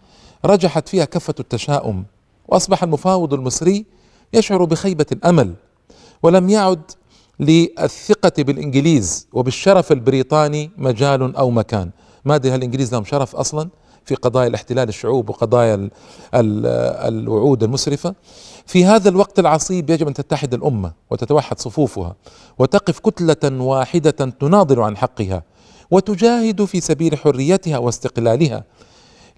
رجحت 0.45 0.89
فيها 0.89 1.05
كفة 1.05 1.35
التشاؤم 1.39 2.05
وأصبح 2.47 2.83
المفاوض 2.83 3.33
المصري 3.33 3.85
يشعر 4.33 4.65
بخيبة 4.65 5.05
الأمل 5.11 5.53
ولم 6.23 6.49
يعد 6.49 6.91
للثقة 7.39 8.43
بالإنجليز 8.43 9.27
وبالشرف 9.33 9.91
البريطاني 9.91 10.71
مجال 10.77 11.35
أو 11.35 11.49
مكان. 11.49 11.89
ما 12.25 12.35
أدري 12.35 12.51
هل 12.51 12.55
الإنجليز 12.55 12.93
لهم 12.93 13.05
شرف 13.05 13.35
أصلا 13.35 13.69
في 14.05 14.15
قضايا 14.15 14.47
الاحتلال 14.47 14.89
الشعوب 14.89 15.29
وقضايا 15.29 15.75
ال 15.75 15.91
ال 16.33 16.65
الوعود 17.13 17.63
المسرفة. 17.63 18.15
في 18.65 18.85
هذا 18.85 19.09
الوقت 19.09 19.39
العصيب 19.39 19.89
يجب 19.89 20.07
أن 20.07 20.13
تتحد 20.13 20.53
الأمة 20.53 20.91
وتتوحد 21.11 21.59
صفوفها 21.59 22.15
وتقف 22.59 22.99
كتلة 22.99 23.61
واحدة 23.61 24.11
تناضل 24.11 24.79
عن 24.79 24.97
حقها 24.97 25.43
وتجاهد 25.91 26.65
في 26.65 26.81
سبيل 26.81 27.17
حريتها 27.17 27.77
واستقلالها. 27.77 28.63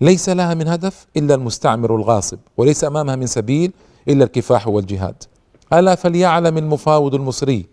ليس 0.02 0.30
لها 0.30 0.54
من 0.54 0.68
هدف 0.68 1.06
إلا 1.18 1.36
المستعمر 1.36 1.96
الغاصب 1.96 2.38
وليس 2.58 2.84
أمامها 2.84 3.16
من 3.16 3.28
سبيل 3.28 3.72
إلا 4.08 4.24
الكفاح 4.24 4.68
والجهاد. 4.68 5.24
ألا 5.74 5.96
فليعلم 5.96 6.58
المفاوض 6.58 7.16
المصري 7.16 7.66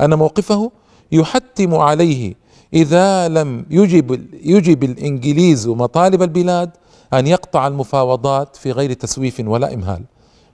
أن 0.00 0.14
موقفه 0.14 0.70
يحتم 1.12 1.74
عليه 1.74 2.34
إذا 2.74 3.28
لم 3.28 3.66
يجب 3.70 4.26
يجب 4.42 4.84
الإنجليز 4.84 5.68
مطالب 5.68 6.22
البلاد 6.22 6.70
أن 7.14 7.26
يقطع 7.26 7.66
المفاوضات 7.66 8.56
في 8.56 8.72
غير 8.72 8.92
تسويف 8.92 9.40
ولا 9.40 9.74
إمهال 9.74 10.02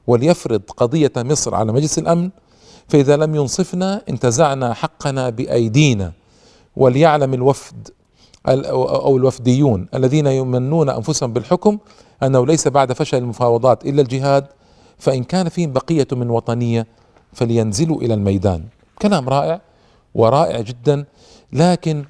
وليفرض 0.06 0.62
قضية 0.76 1.12
مصر 1.16 1.54
على 1.54 1.72
مجلس 1.72 1.98
الأمن 1.98 2.30
فإذا 2.88 3.16
لم 3.16 3.34
ينصفنا 3.34 4.02
انتزعنا 4.08 4.74
حقنا 4.74 5.30
بأيدينا 5.30 6.12
وليعلم 6.76 7.34
الوفد 7.34 7.88
أو 8.46 9.16
الوفديون 9.16 9.86
الذين 9.94 10.26
يمنون 10.26 10.88
أنفسهم 10.90 11.32
بالحكم 11.32 11.78
أنه 12.22 12.46
ليس 12.46 12.68
بعد 12.68 12.92
فشل 12.92 13.18
المفاوضات 13.18 13.86
إلا 13.86 14.02
الجهاد 14.02 14.46
فإن 14.98 15.24
كان 15.24 15.48
فيهم 15.48 15.72
بقية 15.72 16.06
من 16.12 16.30
وطنية 16.30 16.86
فلينزلوا 17.32 18.02
إلى 18.02 18.14
الميدان. 18.14 18.64
كلام 19.02 19.28
رائع 19.28 19.60
ورائع 20.14 20.60
جدا. 20.60 21.04
لكن 21.52 22.04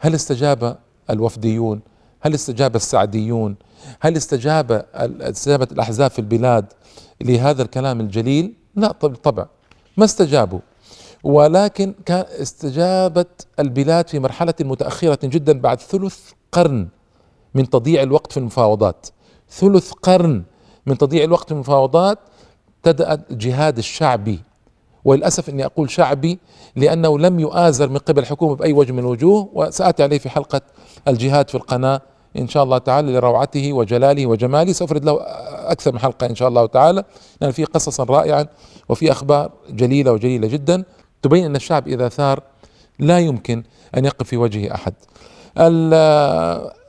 هل 0.00 0.14
استجاب 0.14 0.78
الوفديون؟ 1.10 1.80
هل 2.20 2.34
استجاب 2.34 2.76
السعديون؟ 2.76 3.56
هل 4.00 4.16
استجاب 4.16 4.86
استجابت 4.94 5.72
الأحزاب 5.72 6.10
في 6.10 6.18
البلاد 6.18 6.72
لهذا 7.20 7.62
الكلام 7.62 8.00
الجليل؟ 8.00 8.54
لا 8.76 8.92
بالطبع 9.02 9.46
ما 9.96 10.04
استجابوا. 10.04 10.60
ولكن 11.24 11.94
كان 12.06 12.24
استجابت 12.28 13.46
البلاد 13.58 14.08
في 14.08 14.18
مرحلة 14.18 14.54
متأخرة 14.60 15.18
جدا 15.26 15.60
بعد 15.60 15.80
ثلث 15.80 16.18
قرن 16.52 16.88
من 17.54 17.70
تضييع 17.70 18.02
الوقت 18.02 18.32
في 18.32 18.36
المفاوضات. 18.38 19.06
ثلث 19.50 19.92
قرن 19.92 20.42
من 20.86 20.98
تضييع 20.98 21.24
الوقت 21.24 21.46
في 21.46 21.52
المفاوضات 21.52 22.18
ابتدأ 22.76 23.24
الجهاد 23.30 23.78
الشعبي 23.78 24.40
وللأسف 25.04 25.48
أني 25.48 25.64
أقول 25.64 25.90
شعبي 25.90 26.38
لأنه 26.76 27.18
لم 27.18 27.40
يؤازر 27.40 27.88
من 27.88 27.98
قبل 27.98 28.22
الحكومة 28.22 28.56
بأي 28.56 28.72
وجه 28.72 28.92
من 28.92 28.98
الوجوه 28.98 29.50
وسأتي 29.52 30.02
عليه 30.02 30.18
في 30.18 30.28
حلقة 30.28 30.60
الجهاد 31.08 31.48
في 31.48 31.54
القناة 31.54 32.00
إن 32.38 32.48
شاء 32.48 32.62
الله 32.62 32.78
تعالى 32.78 33.12
لروعته 33.12 33.72
وجلاله 33.72 34.26
وجماله. 34.26 34.72
سأفرد 34.72 35.04
له 35.04 35.18
أكثر 35.50 35.92
من 35.92 35.98
حلقة 35.98 36.26
إن 36.26 36.34
شاء 36.34 36.48
الله 36.48 36.66
تعالى 36.66 37.04
لأن 37.40 37.50
في 37.50 37.64
قصصا 37.64 38.04
رائعا 38.04 38.46
وفي 38.88 39.12
أخبار 39.12 39.52
جليلة 39.70 40.12
وجليلة 40.12 40.48
جدا. 40.48 40.84
تبين 41.22 41.44
أن 41.44 41.56
الشعب 41.56 41.88
إذا 41.88 42.08
ثار 42.08 42.42
لا 42.98 43.18
يمكن 43.18 43.62
أن 43.96 44.04
يقف 44.04 44.26
في 44.26 44.36
وجهه 44.36 44.74
أحد. 44.74 44.94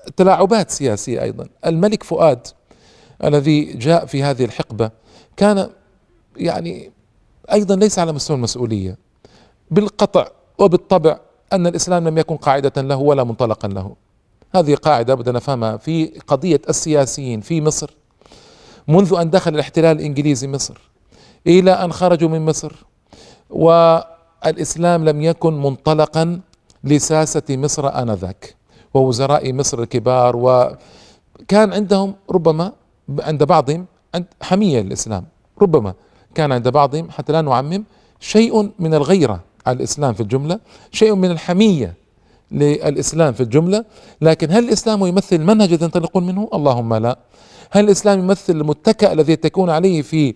التلاعبات 0.08 0.70
سياسية 0.70 1.22
أيضا. 1.22 1.48
الملك 1.66 2.04
فؤاد 2.04 2.48
الذي 3.24 3.74
جاء 3.74 4.06
في 4.06 4.24
هذه 4.24 4.46
الحقبة 4.46 4.92
كان 5.38 5.70
يعني 6.38 6.92
أيضا 7.52 7.76
ليس 7.76 8.00
على 8.00 8.12
مستوى 8.12 8.38
المسؤولية 8.38 8.98
بالقطع 9.72 10.28
وبالطبع 10.60 11.20
أن 11.54 11.68
الإسلام 11.68 12.08
لم 12.08 12.18
يكن 12.18 12.36
قاعدة 12.38 12.82
له 12.82 12.96
ولا 12.96 13.24
منطلقا 13.24 13.68
له. 13.68 13.96
هذه 14.56 14.76
قاعدة 14.76 15.16
بدنا 15.16 15.38
نفهمها 15.38 15.78
في 15.78 16.06
قضية 16.28 16.62
السياسيين 16.70 17.42
في 17.42 17.62
مصر. 17.62 17.96
منذ 18.88 19.14
أن 19.14 19.30
دخل 19.30 19.56
الاحتلال 19.56 19.98
الإنجليزي 20.00 20.48
مصر 20.48 20.78
إلى 21.48 21.72
أن 21.72 21.92
خرجوا 21.94 22.30
من 22.30 22.46
مصر 22.46 22.72
والإسلام 23.50 25.10
لم 25.10 25.22
يكن 25.22 25.62
منطلقا 25.62 26.42
لساسة 26.84 27.44
مصر 27.50 28.02
آنذاك 28.02 28.56
ووزراء 28.94 29.54
مصر 29.54 29.82
الكبار 29.82 30.36
وكان 30.36 31.74
عندهم 31.74 32.16
ربما 32.32 32.72
عند 33.20 33.44
بعضهم 33.44 33.86
حمية 34.42 34.82
للإسلام 34.82 35.26
ربما 35.62 35.94
كان 36.36 36.52
عند 36.52 36.68
بعضهم 36.68 37.10
حتى 37.12 37.34
لا 37.34 37.42
نعمم 37.42 37.84
شيء 38.20 38.72
من 38.80 38.94
الغيرة 38.94 39.40
على 39.66 39.78
الإسلام 39.78 40.14
في 40.14 40.22
الجملة 40.22 40.60
شيء 40.92 41.16
من 41.16 41.32
الحمية 41.32 41.94
للإسلام 42.52 43.34
في 43.34 43.42
الجملة. 43.44 43.86
لكن 44.22 44.52
هل 44.52 44.64
الإسلام 44.64 45.06
يمثل 45.06 45.36
المنهج 45.36 45.70
الذي 45.70 45.84
ينطلقون 45.84 46.26
منه؟ 46.28 46.50
اللهم 46.54 46.94
لا. 46.94 47.18
هل 47.72 47.86
الإسلام 47.86 48.20
يمثل 48.20 48.54
المتكأ 48.56 49.14
الذي 49.14 49.34
يتكون 49.34 49.70
عليه 49.70 50.02
في 50.02 50.36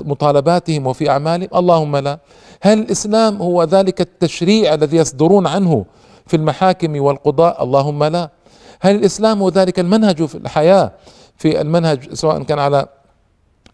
مطالباتهم 0.00 0.86
وفي 0.86 1.10
أعمالهم؟ 1.10 1.48
اللهم 1.54 1.96
لا. 1.96 2.18
هل 2.60 2.78
الإسلام 2.78 3.36
هو 3.42 3.64
ذلك 3.64 4.00
التشريع 4.00 4.74
الذي 4.74 4.96
يصدرون 4.96 5.46
عنه 5.46 5.84
في 6.26 6.36
المحاكم 6.36 7.00
والقضاء؟ 7.00 7.64
اللهم 7.64 8.04
لا. 8.04 8.30
هل 8.80 8.94
الإسلام 8.94 9.42
هو 9.42 9.48
ذلك 9.48 9.78
المنهج 9.80 10.24
في 10.24 10.34
الحياة 10.34 10.92
في 11.36 11.60
المنهج 11.60 12.14
سواء 12.14 12.42
كان 12.42 12.58
على 12.58 12.86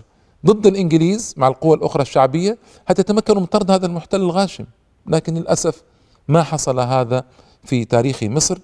ضد 0.45 0.67
الإنجليز 0.67 1.33
مع 1.37 1.47
القوى 1.47 1.75
الأخرى 1.75 2.01
الشعبية 2.01 2.57
حتى 2.87 3.01
يتمكنوا 3.01 3.39
من 3.39 3.45
طرد 3.45 3.71
هذا 3.71 3.85
المحتل 3.85 4.21
الغاشم. 4.21 4.65
لكن 5.07 5.33
للأسف 5.33 5.83
ما 6.27 6.43
حصل 6.43 6.79
هذا 6.79 7.23
في 7.63 7.85
تاريخ 7.85 8.23
مصر 8.23 8.57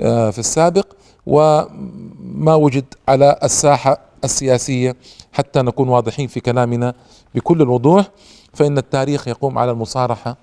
آه، 0.00 0.30
في 0.30 0.38
السابق 0.38 0.86
وما 1.26 2.54
وجد 2.54 2.84
على 3.08 3.38
الساحة 3.44 3.98
السياسية 4.24 4.96
حتى 5.32 5.62
نكون 5.62 5.88
واضحين 5.88 6.28
في 6.28 6.40
كلامنا 6.40 6.94
بكل 7.34 7.62
الوضوح. 7.62 8.10
فإن 8.54 8.78
التاريخ 8.78 9.28
يقوم 9.28 9.58
على 9.58 9.70
المصارحة 9.70 10.36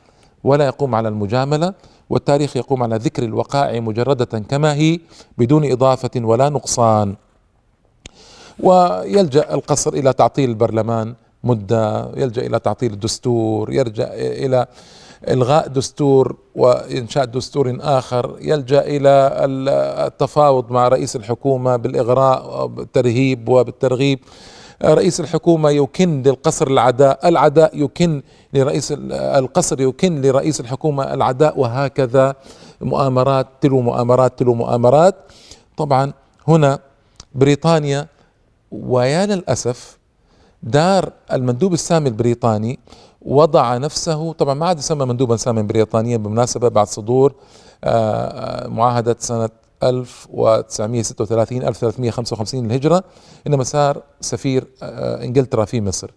ولا 0.44 0.66
يقوم 0.66 0.96
على 0.96 1.08
المجاملة 1.08 1.74
والتاريخ 2.10 2.58
يقوم 2.58 2.84
على 2.84 2.96
ذكر 2.96 3.24
الوقائع 3.24 3.80
مجردة 3.80 4.40
كما 4.40 4.74
هي 4.74 5.00
بدون 5.38 5.72
إضافة 5.72 6.10
ولا 6.16 6.50
نقصان. 6.50 7.16
ويلجأ 8.60 9.54
القصر 9.54 9.94
إلى 9.94 10.14
تعطيل 10.14 10.50
البرلمان 10.50 11.16
مدة 11.44 12.12
يلجأ 12.18 12.46
إلى 12.46 12.60
تعطيل 12.60 12.94
الدستور 12.94 13.74
يرجع 13.74 14.08
إلى 14.14 14.68
إلغاء 15.30 15.68
دستور 15.68 16.36
وإنشاء 16.56 17.26
دستور 17.26 17.78
آخر 17.82 18.36
يلجأ 18.42 18.82
إلى 18.82 19.32
التفاوض 20.08 20.72
مع 20.72 20.88
رئيس 20.88 21.16
الحكومة 21.16 21.76
بالإغراء 21.76 22.64
وبالترهيب 22.64 23.50
وبالترغيب. 23.50 24.20
رئيس 24.84 25.20
الحكومة 25.20 25.70
يكن 25.70 26.24
للقصر 26.26 26.68
العداء 26.68 27.30
العداء 27.30 27.84
يكن 27.84 28.22
لرئيس 28.54 28.94
القصر 29.12 29.82
يكن 29.82 30.22
لرئيس 30.22 30.60
الحكومة 30.60 31.14
العداء 31.14 31.60
وهكذا. 31.60 32.36
مؤامرات 32.82 33.48
تلو 33.62 33.82
مؤامرات 33.82 34.40
تلو 34.40 34.54
مؤامرات. 34.54 35.16
طبعا 35.78 36.14
هنا 36.48 36.80
بريطانيا 37.36 38.08
ويا 38.72 39.26
للأسف 39.26 39.98
دار 40.64 41.12
المندوب 41.32 41.74
السامي 41.74 42.10
البريطاني 42.10 42.80
وضع 43.26 43.78
نفسه 43.78 44.34
طبعا 44.34 44.54
ما 44.54 44.66
عاد 44.66 44.80
يسمى 44.80 45.06
مندوبا 45.06 45.36
ساميا 45.36 45.62
بريطانيا 45.62 46.18
بالمناسبة 46.18 46.68
بعد 46.68 46.88
صدور 46.88 47.34
آه، 47.84 47.90
آه، 47.90 48.68
معاهدة 48.68 49.16
سنة 49.20 49.50
1936 49.84 51.64
1355 51.64 52.68
للهجرة 52.68 53.04
إنما 53.48 53.64
صار 53.64 54.04
سفير 54.22 54.68
آه، 54.84 55.24
إنجلترا 55.24 55.66
في 55.66 55.82
مصر. 55.82 56.12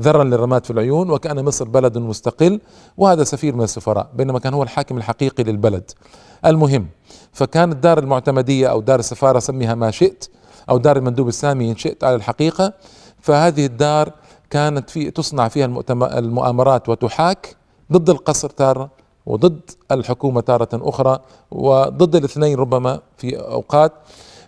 ذرا 0.00 0.24
للرماد 0.24 0.64
في 0.64 0.70
العيون 0.70 1.10
وكأن 1.10 1.44
مصر 1.44 1.68
بلد 1.68 1.98
مستقل 1.98 2.60
وهذا 2.96 3.24
سفير 3.24 3.56
من 3.56 3.64
السفراء 3.64 4.10
بينما 4.14 4.38
كان 4.38 4.54
هو 4.54 4.62
الحاكم 4.62 4.96
الحقيقي 4.96 5.44
للبلد. 5.44 5.90
المهم 6.46 6.88
فكانت 7.32 7.76
دار 7.76 7.98
المعتمدية 7.98 8.66
أو 8.66 8.80
دار 8.80 8.98
السفارة 8.98 9.38
سميها 9.38 9.74
ما 9.74 9.90
شئت 9.90 10.28
أو 10.70 10.78
دار 10.78 10.96
المندوب 10.96 11.28
السامي 11.28 11.70
إن 11.70 11.76
شئت 11.76 12.04
على 12.04 12.14
الحقيقة 12.14 12.72
فهذه 13.24 13.66
الدار 13.66 14.12
كانت 14.50 14.90
في 14.90 15.10
تصنع 15.10 15.48
فيها 15.48 15.66
المؤامرات 16.18 16.88
وتحاك 16.88 17.56
ضد 17.92 18.10
القصر 18.10 18.50
تارة 18.50 18.90
وضد 19.26 19.60
الحكومة 19.90 20.40
تارة 20.40 20.68
أخرى 20.72 21.18
وضد 21.50 22.16
الاثنين 22.16 22.58
ربما 22.58 23.00
في 23.16 23.36
أوقات. 23.38 23.92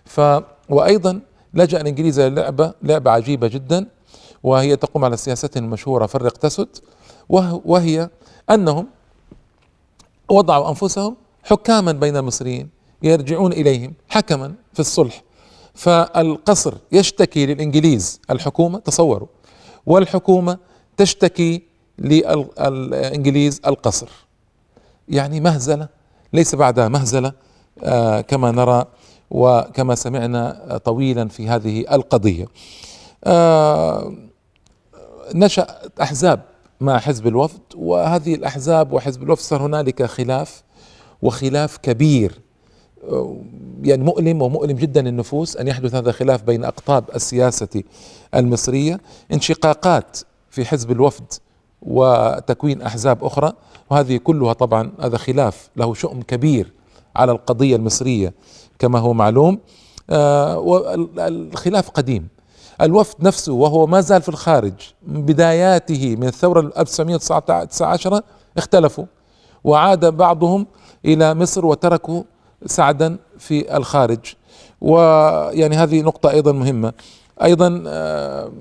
ف 0.05 0.21
وأيضا 0.69 1.19
لجأ 1.53 1.81
الإنجليز 1.81 2.19
إلى 2.19 2.35
لعبة 2.35 2.73
لعبة 2.83 3.11
عجيبة 3.11 3.47
جدا 3.47 3.87
وهي 4.43 4.75
تقوم 4.75 5.05
على 5.05 5.17
سياستهم 5.17 5.63
المشهورة 5.63 6.05
فرق 6.05 6.37
تسد 6.37 6.69
وهي 7.65 8.09
أنهم 8.49 8.87
وضعوا 10.29 10.69
أنفسهم 10.69 11.15
حكاما 11.43 11.91
بين 11.91 12.17
المصريين 12.17 12.69
يرجعون 13.03 13.53
إليهم 13.53 13.93
حكما 14.09 14.53
في 14.73 14.79
الصلح. 14.79 15.26
فالقصر 15.77 16.73
يشتكي 16.91 17.45
للإنجليز 17.45 18.21
الحكومة 18.31 18.79
تصوروا 18.79 19.27
والحكومة 19.85 20.57
تشتكي 20.97 21.61
للإنجليز 21.99 23.61
القصر. 23.67 24.09
يعني 25.09 25.39
مهزلة 25.39 25.87
ليس 26.33 26.55
بعدها 26.55 26.87
مهزلة 26.87 27.33
آه 27.83 28.21
كما 28.21 28.51
نرى 28.51 28.85
وكما 29.31 29.95
سمعنا 29.95 30.77
طويلا 30.85 31.27
في 31.27 31.47
هذه 31.49 31.85
القضية. 31.91 32.45
آه 33.23 34.13
نشأ 35.35 35.67
أحزاب 36.01 36.41
مع 36.81 36.99
حزب 36.99 37.27
الوفد 37.27 37.61
وهذه 37.75 38.35
الأحزاب 38.35 38.91
وحزب 38.93 39.23
الوفد 39.23 39.41
صار 39.41 39.65
هنالك 39.65 40.03
خلاف 40.03 40.63
وخلاف 41.21 41.77
كبير 41.77 42.41
يعني 43.83 44.03
مؤلم 44.03 44.41
ومؤلم 44.41 44.77
جدا 44.77 45.09
النفوس 45.09 45.57
أن 45.57 45.67
يحدث 45.67 45.95
هذا 45.95 46.09
الخلاف 46.09 46.43
بين 46.43 46.65
أقطاب 46.65 47.03
السياسة 47.15 47.83
المصرية 48.35 48.99
انشقاقات 49.33 50.17
في 50.49 50.65
حزب 50.65 50.91
الوفد 50.91 51.33
وتكوين 51.81 52.81
أحزاب 52.81 53.23
أخرى 53.23 53.53
وهذه 53.89 54.17
كلها 54.17 54.53
طبعا 54.53 54.91
هذا 55.01 55.17
خلاف 55.17 55.69
له 55.75 55.93
شؤم 55.93 56.21
كبير 56.21 56.73
على 57.15 57.31
القضية 57.31 57.75
المصرية 57.75 58.33
كما 58.79 58.99
هو 58.99 59.13
معلوم. 59.13 59.59
آه، 60.09 60.59
والخلاف 60.59 61.89
قديم. 61.89 62.27
الوفد 62.81 63.15
نفسه 63.23 63.53
وهو 63.53 63.87
ما 63.87 64.01
زال 64.01 64.21
في 64.21 64.29
الخارج 64.29 64.73
من 65.07 65.25
بداياته 65.25 66.15
من 66.15 66.27
الثورة 66.27 66.71
1919 66.77 68.21
اختلفوا 68.57 69.05
وعاد 69.63 70.05
بعضهم 70.05 70.67
إلى 71.05 71.33
مصر 71.33 71.65
وتركوا 71.65 72.23
سعدا 72.65 73.17
في 73.39 73.77
الخارج. 73.77 74.19
ويعني 74.81 75.75
هذه 75.75 76.01
نقطة 76.01 76.29
أيضا 76.29 76.51
مهمة. 76.51 76.93
أيضا 77.43 77.83
آه، 77.87 78.51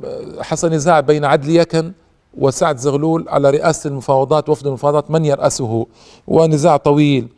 حصل 0.41 0.71
نزاع 0.71 1.01
بين 1.01 1.25
عدلي 1.25 1.55
يكن 1.55 1.93
وسعد 2.39 2.77
زغلول 2.79 3.29
على 3.29 3.51
رئاسة 3.51 3.89
المفاوضات 3.89 4.49
وفد 4.49 4.67
المفاوضات 4.67 5.11
من 5.11 5.25
يرأسه 5.25 5.87
ونزاع 6.27 6.77
طويل. 6.77 7.29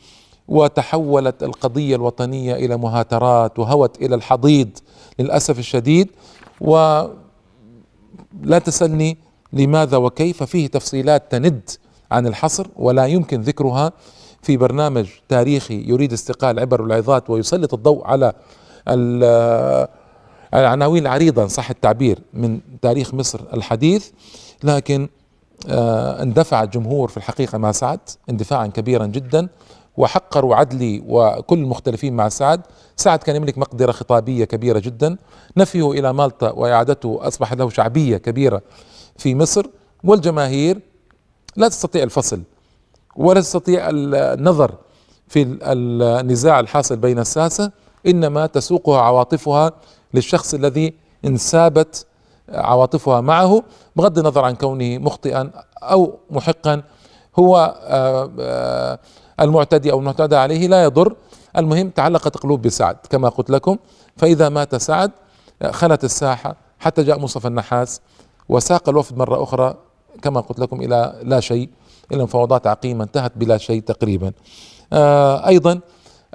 وتحولت 0.48 1.42
القضية 1.42 1.96
الوطنية 1.96 2.54
إلى 2.54 2.76
مهاترات 2.76 3.58
وهوت 3.58 4.02
إلى 4.02 4.14
الحضيض 4.14 4.68
للأسف 5.18 5.58
الشديد. 5.58 6.10
ولا 6.60 8.58
تسألني 8.64 9.18
لماذا 9.52 9.96
وكيف 9.96 10.42
فيه 10.42 10.66
تفصيلات 10.66 11.32
تند 11.32 11.70
عن 12.10 12.26
الحصر 12.26 12.66
ولا 12.76 13.06
يمكن 13.06 13.40
ذكرها. 13.40 13.92
في 14.42 14.56
برنامج 14.56 15.08
تاريخي 15.28 15.84
يريد 15.88 16.12
استقال 16.12 16.60
عبر 16.60 16.84
العظات 16.84 17.30
ويسلط 17.30 17.74
الضوء 17.74 18.06
على 18.06 18.32
العناوين 20.54 21.02
العريضة 21.02 21.42
إن 21.42 21.48
صح 21.48 21.70
التعبير 21.70 22.18
من 22.34 22.60
تاريخ 22.82 23.14
مصر 23.14 23.40
الحديث. 23.54 24.08
لكن 24.64 25.08
آه، 25.68 26.22
اندفع 26.22 26.62
الجمهور 26.62 27.08
في 27.08 27.16
الحقيقة 27.16 27.58
مع 27.58 27.72
سعد 27.72 28.00
اندفاعا 28.30 28.66
كبيرا 28.66 29.06
جدا 29.06 29.48
وحقروا 29.96 30.56
عدلي 30.56 31.02
وكل 31.06 31.58
المختلفين 31.58 32.16
مع 32.16 32.28
سعد. 32.28 32.60
سعد 32.96 33.18
كان 33.18 33.36
يملك 33.36 33.58
مقدرة 33.58 33.92
خطابية 33.92 34.44
كبيرة 34.44 34.78
جدا. 34.78 35.16
نفيه 35.56 35.90
إلى 35.92 36.12
مالطا 36.12 36.50
وإعادته 36.50 37.18
أصبح 37.22 37.52
له 37.52 37.70
شعبية 37.70 38.16
كبيرة 38.16 38.62
في 39.16 39.34
مصر. 39.34 39.66
والجماهير 40.04 40.80
لا 41.56 41.68
تستطيع 41.68 42.02
الفصل 42.02 42.42
ولا 43.16 43.40
تستطيع 43.40 43.88
النظر 43.92 44.74
في 45.28 45.58
النزاع 45.62 46.60
الحاصل 46.60 46.96
بين 46.96 47.18
الساسة 47.18 47.70
إنما 48.06 48.46
تسوقها 48.46 49.00
عواطفها 49.00 49.72
للشخص 50.14 50.54
الذي 50.54 50.94
انسابت 51.24 52.06
عواطفها 52.48 53.20
معه 53.20 53.62
بغض 53.96 54.18
النظر 54.18 54.44
عن 54.44 54.54
كونه 54.54 54.98
مخطئا 54.98 55.50
أو 55.82 56.18
محقا. 56.30 56.82
هو 57.38 57.78
آه، 57.82 58.30
آه، 58.40 58.98
المعتدي 59.40 59.92
أو 59.92 59.98
المعتدى 59.98 60.36
عليه 60.36 60.66
لا 60.66 60.84
يضر. 60.84 61.16
المهم 61.56 61.90
تعلقت 61.90 62.36
قلوب 62.36 62.62
بسعد 62.62 62.96
كما 63.10 63.28
قلت 63.28 63.50
لكم. 63.50 63.76
فإذا 64.16 64.48
مات 64.48 64.74
سعد 64.74 65.10
خلت 65.70 66.04
الساحة 66.04 66.56
حتى 66.78 67.02
جاء 67.02 67.18
مصطفى 67.18 67.48
النحاس 67.48 68.00
وساق 68.48 68.88
الوفد 68.88 69.16
مرة 69.16 69.42
أخرى 69.42 69.74
كما 70.22 70.40
قلت 70.40 70.58
لكم 70.58 70.80
إلى 70.80 71.20
لا 71.22 71.40
شيء. 71.40 71.68
إلى 72.12 72.22
مفاوضات 72.22 72.66
عقيمة 72.66 73.04
انتهت 73.04 73.32
بلا 73.36 73.58
شيء 73.58 73.82
تقريبا. 73.82 74.32
آه، 74.92 75.46
أيضا 75.48 75.80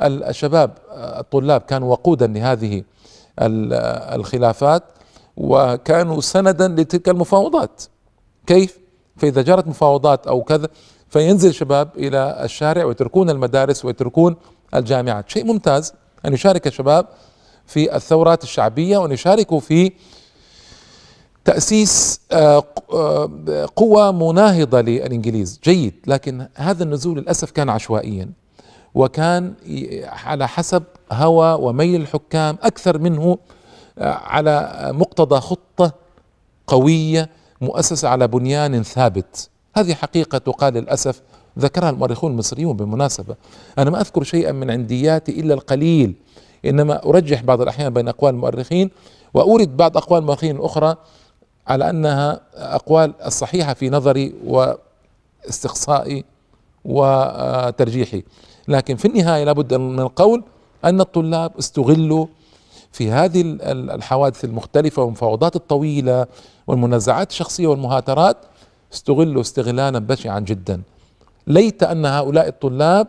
الشباب 0.02 0.72
آه، 0.92 1.20
الطلاب 1.20 1.62
كانوا 1.62 1.92
وقودا 1.92 2.28
لهذه 2.28 2.84
الخلافات 3.40 4.84
وكانوا 5.38 6.22
سندا 6.22 6.68
لتلك 6.68 7.10
المفاوضات. 7.10 7.84
كيف؟ 8.48 8.80
فإذا 9.18 9.42
جرت 9.42 9.68
مفاوضات 9.68 10.28
أو 10.28 10.44
كذا 10.44 10.68
فينزل 11.10 11.50
الشباب 11.50 11.90
إلى 11.98 12.40
الشارع 12.44 12.86
ويتركون 12.86 13.30
المدارس 13.30 13.86
ويتركون 13.86 14.36
الجامعات. 14.76 15.30
شيء 15.30 15.46
ممتاز 15.46 15.94
أن 16.26 16.34
يشارك 16.34 16.68
الشباب 16.68 17.08
في 17.66 17.96
الثورات 17.96 18.44
الشعبية 18.44 18.98
وأن 18.98 19.12
يشاركوا 19.12 19.60
في 19.60 19.92
تأسيس 21.46 22.22
آه، 22.32 22.64
آه، 22.94 23.68
قوة 23.76 24.12
مناهضة 24.12 24.82
للإنجليز. 24.82 25.60
جيد. 25.64 25.94
لكن 26.08 26.48
هذا 26.56 26.84
النزول 26.84 27.18
للأسف 27.18 27.52
كان 27.52 27.70
عشوائيا 27.70 28.30
وكان 28.96 29.54
على 30.06 30.48
حسب 30.48 30.84
هوى 31.12 31.54
وميل 31.54 32.02
الحكام 32.02 32.58
أكثر 32.62 32.98
منه 32.98 33.38
آه، 34.00 34.14
على 34.14 34.90
مقتضى 34.94 35.40
خطة 35.40 35.92
قوية 36.68 37.30
مؤسسة 37.62 38.10
على 38.10 38.28
بنيان 38.28 38.84
ثابت. 38.84 39.50
هذه 39.76 39.94
حقيقة 39.94 40.38
تقال 40.38 40.74
للأسف 40.74 41.22
ذكرها 41.60 41.90
المؤرخون 41.90 42.32
المصريون 42.32 42.78
بالمناسبة. 42.78 43.36
أنا 43.78 43.90
ما 43.90 44.02
أذكر 44.02 44.24
شيئا 44.24 44.52
من 44.52 44.72
عندياتي 44.72 45.40
إلا 45.40 45.54
القليل. 45.54 46.16
إنما 46.66 47.06
أرجح 47.06 47.42
بعض 47.44 47.62
الأحيان 47.62 47.94
بين 47.94 48.08
أقوال 48.08 48.34
المؤرخين 48.34 48.90
وأورد 49.34 49.78
بعض 49.78 49.98
أقوال 49.98 50.22
المؤرخين 50.22 50.56
الأخرى 50.56 50.96
على 51.68 51.90
أنها 51.90 52.42
أقوال 52.56 53.14
الصحيحة 53.26 53.74
في 53.74 53.90
نظري 53.90 54.34
واستقصائي 54.46 56.24
وترجيحي. 56.86 58.24
لكن 58.68 58.96
في 58.96 59.08
النهاية 59.08 59.44
لابد 59.44 59.74
من 59.74 60.00
القول 60.00 60.44
أن 60.86 61.02
الطلاب 61.02 61.52
استغلوا 61.60 62.26
في 62.92 63.12
هذه 63.12 63.58
الحوادث 63.72 64.46
المختلفة 64.46 65.02
والمفاوضات 65.02 65.56
الطويلة 65.56 66.28
والمنازعات 66.68 67.30
الشخصية 67.30 67.68
والمهاترات 67.68 68.38
استغلوا 68.94 69.42
استغلالا 69.42 70.00
بشعا 70.00 70.40
جدا. 70.40 70.82
ليت 71.48 71.84
أن 71.84 72.06
هؤلاء 72.06 72.48
الطلاب 72.48 73.08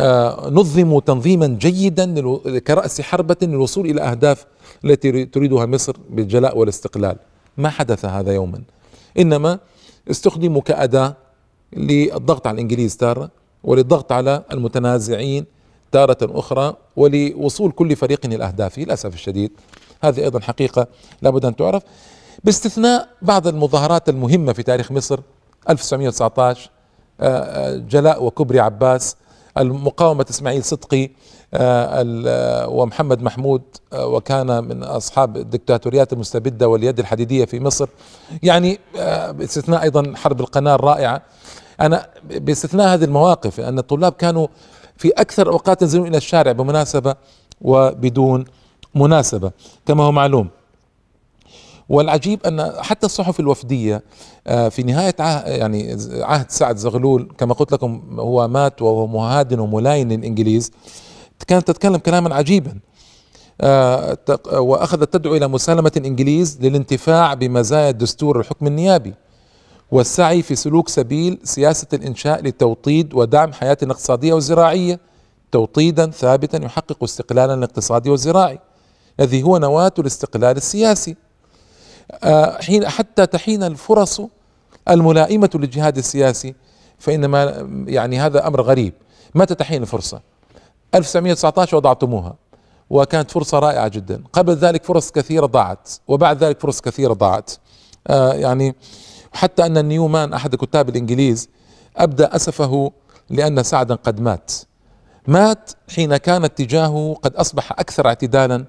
آه، 0.00 0.48
نظموا 0.50 1.00
تنظيما 1.00 1.46
جيدا 1.46 2.38
كرأس 2.58 3.00
حربة 3.00 3.36
للوصول 3.42 3.90
إلى 3.90 4.02
أهداف 4.02 4.46
التي 4.84 5.24
تريدها 5.24 5.66
مصر 5.66 5.96
بالجلاء 6.10 6.58
والاستقلال. 6.58 7.16
ما 7.56 7.68
حدث 7.68 8.04
هذا 8.04 8.32
يوما؟ 8.32 8.62
إنما 9.18 9.58
استخدموا 10.10 10.62
كأداة 10.62 11.16
للضغط 11.72 12.46
على 12.46 12.54
الإنجليز 12.54 12.96
تارة 12.96 13.30
وللضغط 13.64 14.12
على 14.12 14.42
المتنازعين 14.52 15.44
تارة 15.92 16.18
أخرى 16.22 16.76
ولوصول 16.96 17.72
كل 17.72 17.96
فريق 17.96 18.26
إلى 18.26 18.44
أهدافه 18.44 18.82
للأسف 18.82 19.14
الشديد. 19.14 19.50
هذه 20.02 20.20
أيضا 20.20 20.40
حقيقة 20.40 20.86
لابد 21.22 21.44
أن 21.44 21.56
تعرف. 21.56 21.82
باستثناء 22.44 23.08
بعض 23.22 23.46
المظاهرات 23.46 24.08
المهمة 24.08 24.52
في 24.52 24.62
تاريخ 24.62 24.92
مصر 24.92 25.20
1919 25.70 26.70
آه، 27.20 27.26
آه، 27.26 27.76
جلاء 27.76 28.24
وكبري 28.24 28.60
عباس 28.60 29.16
المقاومة 29.58 30.26
إسماعيل 30.30 30.64
صدقي 30.64 31.10
آه، 31.54 32.04
آه، 32.26 32.68
ومحمد 32.68 33.22
محمود 33.22 33.62
آه، 33.92 34.06
وكان 34.06 34.64
من 34.64 34.82
أصحاب 34.82 35.36
الدكتاتوريات 35.36 36.12
المستبدة 36.12 36.68
واليد 36.68 36.98
الحديدية 36.98 37.44
في 37.44 37.60
مصر. 37.60 37.88
يعني 38.42 38.78
باستثناء 39.30 39.82
أيضا 39.82 40.12
حرب 40.16 40.40
القناة 40.40 40.74
الرائعة. 40.74 41.22
أنا 41.80 42.06
باستثناء 42.30 42.94
هذه 42.94 43.04
المواقف 43.04 43.60
أن 43.60 43.78
الطلاب 43.78 44.12
كانوا 44.12 44.46
في 44.96 45.08
أكثر 45.08 45.52
أوقات 45.52 45.82
ينزلون 45.82 46.06
إلى 46.06 46.16
الشارع 46.16 46.52
بمناسبة 46.52 47.14
وبدون 47.60 48.44
مناسبة 48.94 49.50
كما 49.86 50.04
هو 50.04 50.12
معلوم. 50.12 50.48
والعجيب 51.88 52.46
أن 52.46 52.72
حتى 52.78 53.06
الصحف 53.06 53.40
الوفدية 53.40 54.02
آه، 54.46 54.68
في 54.68 54.82
نهاية 54.82 55.14
عهد 55.20 55.48
يعني 55.48 55.96
عهد 56.12 56.50
سعد 56.50 56.76
زغلول 56.76 57.32
كما 57.38 57.54
قلت 57.54 57.72
لكم 57.72 58.16
هو 58.20 58.48
مات 58.48 58.82
وهو 58.82 59.06
مهادن 59.06 59.58
وملاين 59.58 60.12
للإنجليز 60.12 60.72
كانت 61.46 61.68
تتكلم 61.68 61.96
كلاما 61.96 62.34
عجيبا. 62.34 62.78
آه، 63.60 64.18
وأخذت 64.52 65.12
تدعو 65.12 65.34
إلى 65.34 65.48
مسالمة 65.48 65.92
الإنجليز 65.96 66.58
للانتفاع 66.60 67.34
بمزايا 67.34 67.90
الدستور 67.90 68.40
الحكم 68.40 68.66
النيابي 68.66 69.14
والسعي 69.90 70.42
في 70.42 70.54
سلوك 70.54 70.88
سبيل 70.88 71.38
سياسة 71.44 71.86
الإنشاء 71.92 72.42
لتوطيد 72.42 73.14
ودعم 73.14 73.52
حياتنا 73.52 73.86
الاقتصادية 73.86 74.32
والزراعية 74.32 75.00
توطيدا 75.52 76.10
ثابتا 76.10 76.64
يحقق 76.64 77.04
استقلالا 77.04 77.54
الاقتصادي 77.54 78.10
والزراعي. 78.10 78.58
الذي 79.20 79.42
هو 79.42 79.58
نواة 79.58 79.92
الاستقلال 79.98 80.56
السياسي. 80.56 81.16
حين 82.60 82.88
حتى 82.88 83.26
تحين 83.26 83.62
الفرص 83.62 84.20
الملائمة 84.90 85.50
للجهاد 85.54 85.96
السياسي 85.96 86.54
فإنما 86.98 87.68
يعني 87.86 88.20
هذا 88.20 88.46
أمر 88.46 88.60
غريب. 88.60 88.92
متى 89.34 89.54
تحين 89.54 89.82
الفرصة؟ 89.82 90.20
1919 90.94 91.76
وضعتموها 91.76 92.34
وكانت 92.90 93.30
فرصة 93.30 93.58
رائعة 93.58 93.88
جدا. 93.88 94.22
قبل 94.32 94.52
ذلك 94.54 94.84
فرص 94.84 95.10
كثيرة 95.10 95.46
ضاعت 95.46 95.88
وبعد 96.08 96.44
ذلك 96.44 96.60
فرص 96.60 96.80
كثيرة 96.80 97.12
ضاعت. 97.12 97.50
آه 98.06 98.32
يعني 98.32 98.74
حتى 99.32 99.66
أن 99.66 99.84
نيومان 99.84 100.32
أحد 100.32 100.54
كتاب 100.54 100.88
الإنجليز 100.88 101.48
أبدى 101.96 102.24
أسفه 102.24 102.92
لأن 103.30 103.62
سعدا 103.62 103.94
قد 103.94 104.20
مات. 104.20 104.52
مات 105.26 105.70
حين 105.94 106.16
كان 106.16 106.44
اتجاهه 106.44 107.16
قد 107.22 107.36
أصبح 107.36 107.72
أكثر 107.72 108.06
اعتدالا 108.06 108.64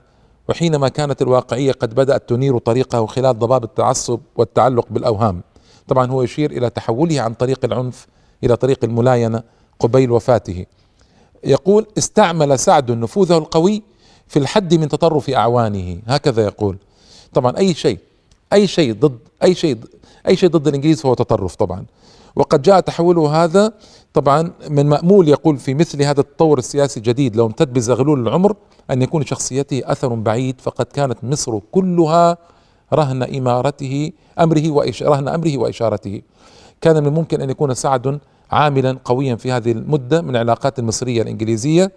وحينما 0.49 0.89
كانت 0.89 1.21
الواقعية 1.21 1.71
قد 1.71 1.95
بدأت 1.95 2.29
تنير 2.29 2.57
طريقه 2.57 3.05
خلال 3.05 3.39
ضباب 3.39 3.63
التعصب 3.63 4.19
والتعلق 4.35 4.87
بالأوهام. 4.89 5.43
طبعا 5.87 6.11
هو 6.11 6.23
يشير 6.23 6.51
إلى 6.51 6.69
تحوله 6.69 7.21
عن 7.21 7.33
طريق 7.33 7.65
العنف 7.65 8.07
إلى 8.43 8.55
طريق 8.55 8.83
الملاينة 8.83 9.43
قبيل 9.79 10.11
وفاته. 10.11 10.65
يقول 11.43 11.85
استعمل 11.97 12.59
سعد 12.59 12.91
نفوذه 12.91 13.37
القوي 13.37 13.83
في 14.27 14.39
الحد 14.39 14.73
من 14.73 14.87
تطرف 14.87 15.29
أعوانه. 15.29 16.01
هكذا 16.07 16.45
يقول. 16.45 16.77
طبعا 17.33 17.57
أي 17.57 17.73
شيء 17.73 17.99
أي 18.53 18.67
شيء 18.67 18.93
ضد 18.93 19.19
أي 19.43 19.55
شيء 19.55 19.77
أي 20.27 20.35
شيء 20.35 20.49
ضد 20.49 20.67
الإنجليز 20.67 21.01
فهو 21.01 21.13
تطرف 21.13 21.55
طبعا. 21.55 21.85
وقد 22.35 22.61
جاء 22.61 22.79
تحوله 22.79 23.43
هذا 23.43 23.73
طبعا 24.13 24.51
من 24.69 24.85
مأمول 24.85 25.27
يقول 25.29 25.57
في 25.57 25.73
مثل 25.73 26.03
هذا 26.03 26.19
التطور 26.21 26.57
السياسي 26.57 26.97
الجديد 26.99 27.35
لو 27.35 27.45
امتد 27.45 27.73
بزغلول 27.73 28.27
العمر 28.27 28.55
أن 28.91 29.01
يكون 29.01 29.21
لشخصيته 29.21 29.81
أثر 29.85 30.13
بعيد 30.13 30.61
فقد 30.61 30.85
كانت 30.85 31.23
مصر 31.23 31.59
كلها 31.71 32.37
رهن 32.93 33.23
إمارته 33.23 34.11
أمره 34.39 34.71
وإش... 34.71 35.03
رهن 35.03 35.27
أمره 35.27 35.57
وإشارته. 35.57 36.21
كان 36.81 37.01
من 37.01 37.07
الممكن 37.07 37.41
أن 37.41 37.49
يكون 37.49 37.73
سعد 37.73 38.19
عاملا 38.51 38.97
قويا 39.05 39.35
في 39.35 39.51
هذه 39.51 39.71
المدة 39.71 40.21
من 40.21 40.29
العلاقات 40.29 40.79
المصرية 40.79 41.21
الإنجليزية 41.21 41.91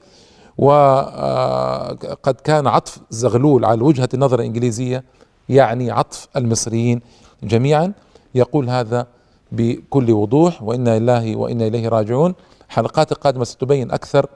وقد 0.58 2.34
كان 2.44 2.66
عطف 2.66 2.98
زغلول 3.10 3.64
على 3.64 3.82
وجهة 3.82 4.08
النظر 4.14 4.40
الإنجليزية 4.40 5.04
يعني 5.48 5.90
عطف 5.90 6.28
المصريين 6.36 7.00
جميعا. 7.42 7.92
يقول 8.34 8.70
هذا 8.70 9.06
بكل 9.52 10.12
وضوح 10.12 10.62
وإنا 10.62 10.98
لله 10.98 11.36
وإنا 11.36 11.66
إليه 11.66 11.88
راجعون. 11.88 12.34
حلقات 12.68 13.12
القادمة 13.12 13.44
ستبين 13.44 13.90
أكثر 13.90 14.26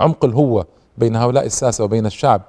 عمق 0.00 0.24
الهوة 0.24 0.66
بين 0.98 1.16
هؤلاء 1.16 1.46
الساسة 1.46 1.84
وبين 1.84 2.06
الشعب 2.06 2.42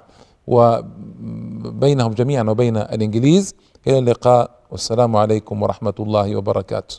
وبينهم 0.46 2.12
جميعا 2.12 2.42
وبين 2.42 2.76
الإنجليز. 2.76 3.54
إلى 3.86 3.98
اللقاء 3.98 4.50
والسلام 4.70 5.16
عليكم 5.16 5.62
ورحمة 5.62 5.94
الله 6.00 6.36
وبركاته. 6.36 6.96